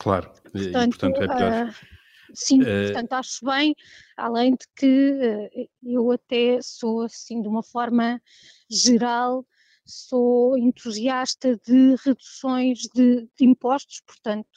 Claro, 0.00 0.30
portanto, 0.30 0.56
e, 0.56 0.72
portanto 0.72 1.22
é 1.22 1.26
pior. 1.26 1.68
Uh, 1.68 2.02
Sim, 2.34 2.62
uh... 2.62 2.64
portanto 2.64 3.12
acho 3.12 3.44
bem, 3.44 3.74
além 4.16 4.52
de 4.52 4.66
que 4.74 5.12
uh, 5.12 5.68
eu 5.82 6.10
até 6.10 6.60
sou 6.62 7.02
assim 7.02 7.42
de 7.42 7.48
uma 7.48 7.62
forma 7.62 8.20
geral 8.70 9.44
sou 9.84 10.56
entusiasta 10.56 11.56
de 11.56 11.96
reduções 12.04 12.80
de, 12.94 13.28
de 13.36 13.44
impostos, 13.44 14.00
portanto, 14.06 14.48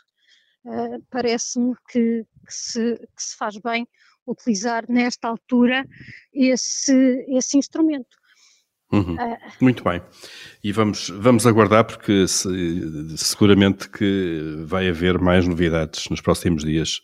uh, 0.65 1.01
parece-me 1.09 1.75
que, 1.89 2.25
que, 2.45 2.53
se, 2.53 2.97
que 2.97 3.23
se 3.23 3.35
faz 3.35 3.57
bem 3.57 3.87
utilizar 4.25 4.85
nesta 4.89 5.27
altura 5.27 5.85
esse, 6.33 7.25
esse 7.29 7.57
instrumento. 7.57 8.17
Uhum. 8.91 9.15
Uh, 9.15 9.37
Muito 9.59 9.83
bem. 9.83 10.01
E 10.63 10.71
vamos, 10.71 11.09
vamos 11.09 11.47
aguardar, 11.47 11.85
porque 11.85 12.27
se, 12.27 13.17
seguramente 13.17 13.89
que 13.89 14.63
vai 14.65 14.87
haver 14.87 15.19
mais 15.19 15.47
novidades 15.47 16.07
nos 16.09 16.21
próximos 16.21 16.63
dias 16.63 17.01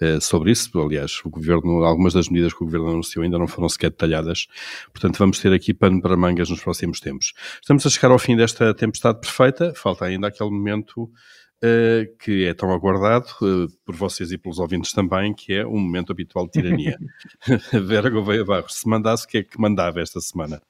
uh, 0.00 0.20
sobre 0.20 0.52
isso. 0.52 0.70
Aliás, 0.80 1.20
o 1.24 1.30
governo, 1.30 1.82
algumas 1.84 2.14
das 2.14 2.28
medidas 2.28 2.52
que 2.52 2.62
o 2.62 2.66
governo 2.66 2.90
anunciou 2.90 3.24
ainda 3.24 3.38
não 3.38 3.48
foram 3.48 3.68
sequer 3.68 3.90
detalhadas. 3.90 4.46
Portanto, 4.92 5.18
vamos 5.18 5.38
ter 5.38 5.52
aqui 5.52 5.74
pano 5.74 6.00
para 6.00 6.16
mangas 6.16 6.50
nos 6.50 6.62
próximos 6.62 7.00
tempos. 7.00 7.32
Estamos 7.60 7.84
a 7.86 7.90
chegar 7.90 8.10
ao 8.10 8.18
fim 8.18 8.36
desta 8.36 8.72
tempestade 8.72 9.20
perfeita. 9.20 9.72
Falta 9.74 10.04
ainda 10.04 10.28
aquele 10.28 10.50
momento 10.50 11.10
Uh, 11.62 12.04
que 12.18 12.44
é 12.44 12.52
tão 12.52 12.70
aguardado 12.70 13.26
uh, 13.40 13.66
por 13.86 13.94
vocês 13.94 14.30
e 14.30 14.36
pelos 14.36 14.58
ouvintes 14.58 14.92
também, 14.92 15.32
que 15.32 15.54
é 15.54 15.66
um 15.66 15.78
momento 15.78 16.12
habitual 16.12 16.44
de 16.44 16.50
tirania. 16.50 16.98
Vera 17.72 18.10
Gouveia 18.10 18.44
Barros, 18.44 18.74
se 18.74 18.86
mandasse, 18.86 19.24
o 19.24 19.28
que 19.28 19.38
é 19.38 19.42
que 19.42 19.58
mandava 19.58 20.02
esta 20.02 20.20
semana? 20.20 20.60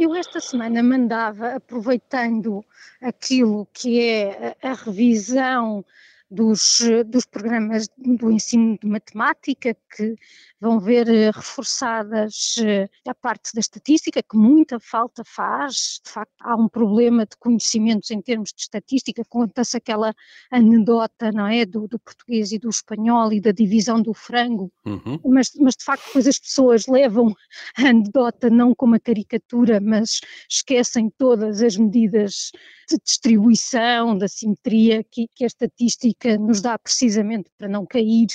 Eu 0.00 0.14
esta 0.14 0.40
semana 0.40 0.82
mandava, 0.82 1.56
aproveitando 1.56 2.64
aquilo 3.02 3.68
que 3.70 4.00
é 4.00 4.56
a, 4.62 4.72
revisão 4.72 5.84
dos, 6.30 6.80
dos 7.04 7.26
programas 7.26 7.86
do 7.98 8.30
ensino 8.30 8.78
de 8.78 8.86
matemática, 8.88 9.76
que 9.94 10.16
vão 10.60 10.78
ver 10.78 11.08
eh, 11.08 11.30
reforçadas 11.30 12.56
eh, 12.58 12.88
a 13.08 13.14
parte 13.14 13.54
da 13.54 13.60
estatística, 13.60 14.22
que 14.22 14.36
muita 14.36 14.78
falta 14.78 15.22
faz. 15.24 16.00
De 16.04 16.10
facto, 16.10 16.34
há 16.40 16.54
um 16.54 16.68
problema 16.68 17.24
de 17.24 17.36
conhecimentos 17.38 18.10
em 18.10 18.20
termos 18.20 18.52
de 18.52 18.60
estatística. 18.60 19.22
Conta-se 19.28 19.76
aquela 19.76 20.14
anedota, 20.50 21.32
não 21.32 21.46
é? 21.46 21.64
Do, 21.64 21.88
do, 21.88 21.98
português 21.98 22.52
e 22.52 22.58
do 22.58 22.68
espanhol 22.68 23.32
e 23.32 23.40
da 23.40 23.52
divisão 23.52 24.02
do 24.02 24.12
frango. 24.12 24.70
Uhum. 24.84 25.18
Mas, 25.24 25.52
mas, 25.58 25.76
de 25.76 25.84
facto, 25.84 26.06
depois 26.06 26.26
as 26.26 26.38
pessoas 26.38 26.86
levam 26.86 27.34
a 27.78 27.88
anedota 27.88 28.50
não 28.50 28.74
como 28.74 28.96
a 28.96 29.00
caricatura, 29.00 29.80
mas 29.80 30.20
esquecem 30.48 31.10
todas 31.16 31.62
as 31.62 31.76
medidas 31.76 32.50
de 32.88 32.98
distribuição, 33.02 34.18
da 34.18 34.28
simetria 34.28 35.02
que, 35.04 35.26
que 35.34 35.44
a 35.44 35.46
estatística 35.46 36.36
nos 36.36 36.60
dá 36.60 36.78
precisamente 36.78 37.50
para 37.56 37.68
não 37.68 37.86
cair 37.86 38.26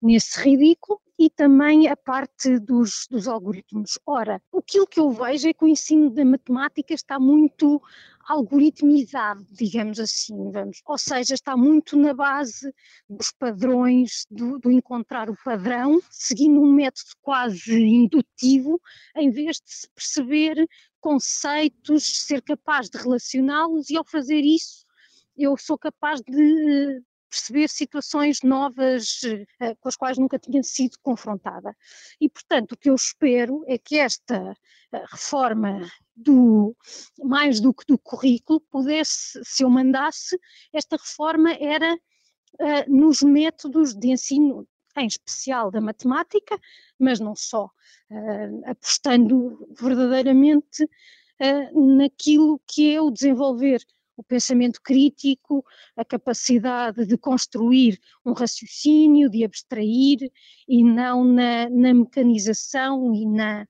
nesse 0.00 0.38
ridículo 0.40 1.00
e 1.24 1.30
também 1.30 1.88
a 1.88 1.96
parte 1.96 2.58
dos, 2.58 3.06
dos 3.10 3.26
algoritmos. 3.26 3.98
Ora, 4.04 4.42
aquilo 4.54 4.86
que 4.86 5.00
eu 5.00 5.10
vejo 5.10 5.48
é 5.48 5.54
que 5.54 5.64
o 5.64 5.68
ensino 5.68 6.10
da 6.10 6.22
matemática 6.22 6.92
está 6.92 7.18
muito 7.18 7.80
algoritmizado, 8.28 9.42
digamos 9.50 9.98
assim, 9.98 10.50
vamos. 10.50 10.82
ou 10.84 10.98
seja, 10.98 11.32
está 11.32 11.56
muito 11.56 11.96
na 11.96 12.12
base 12.12 12.74
dos 13.08 13.30
padrões, 13.32 14.26
do, 14.30 14.58
do, 14.58 14.70
encontrar 14.70 15.30
o 15.30 15.36
padrão, 15.42 15.98
seguindo 16.10 16.60
um 16.60 16.70
método 16.70 17.10
quase 17.22 17.74
indutivo, 17.74 18.78
em 19.16 19.30
vez 19.30 19.56
de 19.56 19.72
se 19.72 19.88
perceber 19.94 20.68
conceitos, 21.00 22.26
ser 22.26 22.42
capaz 22.42 22.90
de 22.90 22.98
relacioná-los 22.98 23.88
e 23.88 23.96
ao 23.96 24.04
fazer 24.04 24.40
isso 24.40 24.84
eu 25.36 25.56
sou 25.56 25.76
capaz 25.76 26.20
de 26.20 27.02
perceber 27.34 27.68
situações 27.68 28.38
novas 28.44 29.20
uh, 29.24 29.76
com 29.80 29.88
as 29.88 29.96
quais 29.96 30.16
nunca 30.16 30.38
tinha 30.38 30.62
sido 30.62 30.96
confrontada. 31.02 31.76
E, 32.20 32.28
portanto, 32.28 32.72
o 32.72 32.76
que 32.76 32.88
eu 32.88 32.94
espero 32.94 33.64
é 33.66 33.76
que 33.76 33.98
esta 33.98 34.52
uh, 34.52 34.56
reforma 35.10 35.80
do 36.14 36.76
mais 37.24 37.58
do 37.58 37.74
que 37.74 37.84
do 37.88 37.98
currículo 37.98 38.60
pudesse, 38.70 39.40
se 39.42 39.64
eu 39.64 39.68
mandasse, 39.68 40.38
esta 40.72 40.96
reforma 40.96 41.52
era 41.54 41.92
uh, 41.94 42.84
nos 42.88 43.20
métodos 43.22 43.94
de 43.94 44.12
ensino, 44.12 44.66
em 44.96 45.08
especial 45.08 45.72
da 45.72 45.80
matemática, 45.80 46.56
mas 46.96 47.18
não 47.18 47.34
só, 47.34 47.68
apostando 48.64 49.66
verdadeiramente 49.76 50.88
naquilo 51.72 52.60
que 52.64 52.94
é 52.94 53.00
o 53.02 53.10
desenvolver 53.10 53.84
o 54.16 54.22
pensamento 54.22 54.80
crítico, 54.82 55.64
a 55.96 56.04
capacidade 56.04 57.04
de 57.06 57.16
construir 57.16 57.98
um 58.24 58.32
raciocínio, 58.32 59.28
de 59.28 59.44
abstrair 59.44 60.30
e 60.68 60.84
não 60.84 61.24
na, 61.24 61.68
na 61.68 61.92
mecanização 61.92 63.14
e, 63.14 63.26
na, 63.26 63.66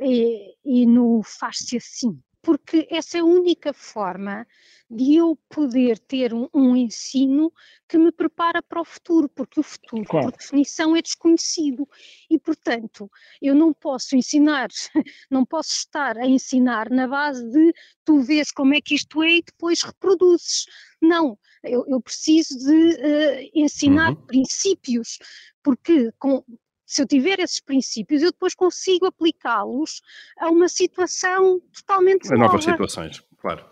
e, 0.00 0.54
e 0.64 0.86
no 0.86 1.22
faz-se 1.22 1.76
assim. 1.76 2.20
Porque 2.48 2.88
essa 2.90 3.18
é 3.18 3.20
a 3.20 3.26
única 3.26 3.74
forma 3.74 4.46
de 4.90 5.16
eu 5.16 5.38
poder 5.50 5.98
ter 5.98 6.32
um, 6.32 6.48
um, 6.54 6.74
ensino 6.74 7.52
que 7.86 7.98
me 7.98 8.10
prepara 8.10 8.62
para 8.62 8.80
o 8.80 8.86
futuro, 8.86 9.28
porque 9.28 9.60
o 9.60 9.62
futuro, 9.62 10.02
claro. 10.06 10.30
por 10.30 10.38
definição, 10.38 10.96
é 10.96 11.02
desconhecido. 11.02 11.86
E, 12.30 12.38
portanto, 12.38 13.10
eu 13.42 13.54
não 13.54 13.74
posso 13.74 14.16
ensinar, 14.16 14.68
não 15.30 15.44
posso 15.44 15.72
estar 15.72 16.16
a 16.16 16.26
ensinar 16.26 16.88
na 16.88 17.06
base 17.06 17.46
de 17.50 17.74
tu 18.02 18.22
vês 18.22 18.50
como 18.50 18.72
é 18.72 18.80
que 18.80 18.94
isto 18.94 19.22
é 19.22 19.30
e 19.30 19.42
depois 19.42 19.82
reproduzes. 19.82 20.64
Não, 21.02 21.38
eu, 21.62 21.84
eu 21.86 22.00
preciso 22.00 22.58
de 22.60 22.72
uh, 22.72 23.50
ensinar 23.54 24.12
uhum. 24.12 24.26
princípios, 24.26 25.18
porque 25.62 26.10
com, 26.18 26.42
se 26.88 27.02
eu 27.02 27.06
tiver 27.06 27.38
esses 27.38 27.60
princípios, 27.60 28.22
eu 28.22 28.32
depois 28.32 28.54
consigo 28.54 29.04
aplicá-los 29.04 30.00
a 30.38 30.48
uma 30.48 30.68
situação 30.68 31.60
totalmente 31.76 32.28
a 32.28 32.30
nova. 32.30 32.46
novas 32.46 32.64
situações, 32.64 33.22
claro. 33.36 33.62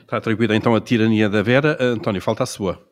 Está 0.00 0.18
atribuída 0.18 0.54
então 0.54 0.74
a 0.74 0.80
tirania 0.80 1.26
da 1.26 1.42
Vera. 1.42 1.78
António, 1.80 2.20
falta 2.20 2.42
a 2.42 2.46
sua. 2.46 2.86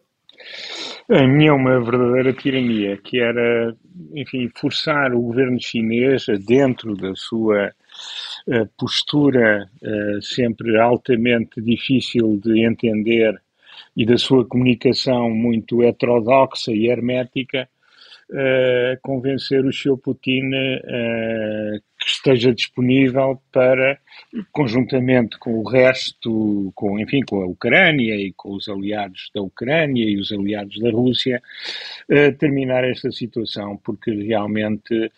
A 1.10 1.26
minha 1.26 1.50
é 1.50 1.52
uma 1.52 1.78
verdadeira 1.84 2.32
tirania, 2.32 2.96
que 2.96 3.20
era, 3.20 3.76
enfim, 4.14 4.50
forçar 4.56 5.12
o 5.12 5.20
governo 5.20 5.60
chinês 5.60 6.24
dentro 6.46 6.96
da 6.96 7.14
sua 7.14 7.70
uh, 8.46 8.66
postura 8.78 9.68
uh, 9.82 10.22
sempre 10.22 10.80
altamente 10.80 11.60
difícil 11.60 12.40
de 12.42 12.64
entender 12.64 13.38
e 13.94 14.06
da 14.06 14.16
sua 14.16 14.46
comunicação 14.46 15.28
muito 15.28 15.82
heterodoxa 15.82 16.72
e 16.72 16.88
hermética, 16.88 17.68
uh, 18.30 18.98
convencer 19.02 19.64
o 19.64 19.72
Sr. 19.72 19.96
Putin 19.98 20.48
uh, 20.48 21.80
que 21.98 22.08
esteja 22.08 22.52
disponível 22.52 23.40
para, 23.52 23.98
conjuntamente 24.52 25.38
com 25.38 25.58
o 25.58 25.68
resto, 25.68 26.72
com, 26.74 26.98
enfim, 26.98 27.20
com 27.22 27.40
a 27.40 27.46
Ucrânia 27.46 28.14
e 28.14 28.32
com 28.32 28.54
os 28.54 28.68
aliados 28.68 29.30
da 29.34 29.40
Ucrânia 29.42 30.04
e 30.04 30.18
os 30.18 30.32
aliados 30.32 30.78
da 30.80 30.90
Rússia, 30.90 31.42
uh, 32.10 32.36
terminar 32.36 32.84
esta 32.84 33.10
situação, 33.10 33.76
porque 33.78 34.10
realmente 34.10 35.10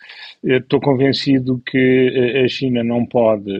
estou 0.43 0.79
convencido 0.79 1.61
que 1.65 2.43
a 2.43 2.47
China 2.47 2.83
não 2.83 3.05
pode, 3.05 3.51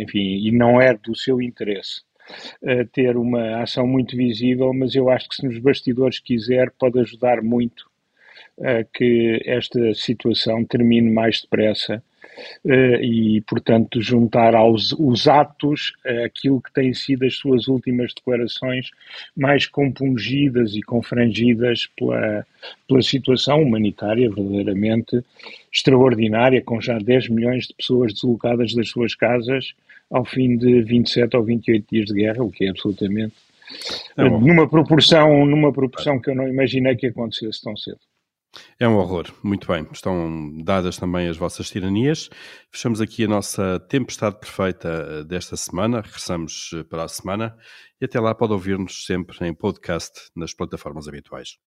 enfim, 0.00 0.46
e 0.46 0.50
não 0.50 0.80
é 0.80 0.94
do 0.94 1.14
seu 1.16 1.40
interesse 1.40 2.02
ter 2.92 3.16
uma 3.16 3.60
ação 3.60 3.88
muito 3.88 4.16
visível, 4.16 4.72
mas 4.72 4.94
eu 4.94 5.10
acho 5.10 5.28
que 5.28 5.34
se 5.34 5.44
nos 5.44 5.58
bastidores 5.58 6.20
quiser, 6.20 6.70
pode 6.78 7.00
ajudar 7.00 7.42
muito 7.42 7.89
a 8.62 8.84
que 8.84 9.42
esta 9.44 9.94
situação 9.94 10.64
termine 10.64 11.10
mais 11.10 11.40
depressa 11.40 12.02
Uh, 12.64 12.96
e, 13.02 13.42
portanto, 13.42 14.00
juntar 14.00 14.54
aos 14.54 14.92
os 14.92 15.28
atos 15.28 15.92
uh, 16.06 16.24
aquilo 16.24 16.60
que 16.60 16.72
têm 16.72 16.94
sido 16.94 17.26
as 17.26 17.34
suas 17.34 17.68
últimas 17.68 18.14
declarações 18.14 18.90
mais 19.36 19.66
compungidas 19.66 20.74
e 20.74 20.80
confrangidas 20.80 21.86
pela, 21.98 22.46
pela 22.88 23.02
situação 23.02 23.62
humanitária 23.62 24.30
verdadeiramente 24.30 25.22
extraordinária, 25.70 26.62
com 26.62 26.80
já 26.80 26.98
10 26.98 27.28
milhões 27.28 27.66
de 27.66 27.74
pessoas 27.74 28.14
deslocadas 28.14 28.74
das 28.74 28.88
suas 28.88 29.14
casas 29.14 29.74
ao 30.10 30.24
fim 30.24 30.56
de 30.56 30.82
27 30.82 31.36
ou 31.36 31.44
28 31.44 31.86
dias 31.90 32.06
de 32.06 32.14
guerra, 32.14 32.42
o 32.42 32.50
que 32.50 32.64
é 32.64 32.70
absolutamente 32.70 33.34
é 34.16 34.24
numa 34.24 34.68
proporção, 34.68 35.46
numa 35.46 35.72
proporção 35.72 36.18
que 36.20 36.30
eu 36.30 36.34
não 36.34 36.48
imaginei 36.48 36.96
que 36.96 37.06
acontecesse 37.06 37.62
tão 37.62 37.76
cedo. 37.76 37.98
É 38.78 38.88
um 38.88 38.96
horror. 38.96 39.26
Muito 39.42 39.66
bem. 39.68 39.86
Estão 39.92 40.56
dadas 40.64 40.96
também 40.96 41.28
as 41.28 41.36
vossas 41.36 41.70
tiranias. 41.70 42.28
Fechamos 42.70 43.00
aqui 43.00 43.24
a 43.24 43.28
nossa 43.28 43.78
tempestade 43.88 44.38
perfeita 44.40 44.88
eh, 44.88 45.24
desta 45.24 45.56
semana. 45.56 46.00
Regressamos 46.00 46.70
eh, 46.74 46.82
para 46.82 47.04
a 47.04 47.08
semana 47.08 47.56
e 48.00 48.04
até 48.04 48.18
lá 48.18 48.34
pode 48.34 48.52
ouvir-nos 48.52 49.04
sempre 49.04 49.46
em 49.46 49.54
podcast 49.54 50.30
nas 50.34 50.52
plataformas 50.52 51.06
habituais. 51.06 51.69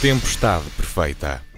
Tempestade 0.00 0.64
perfeita. 0.78 1.49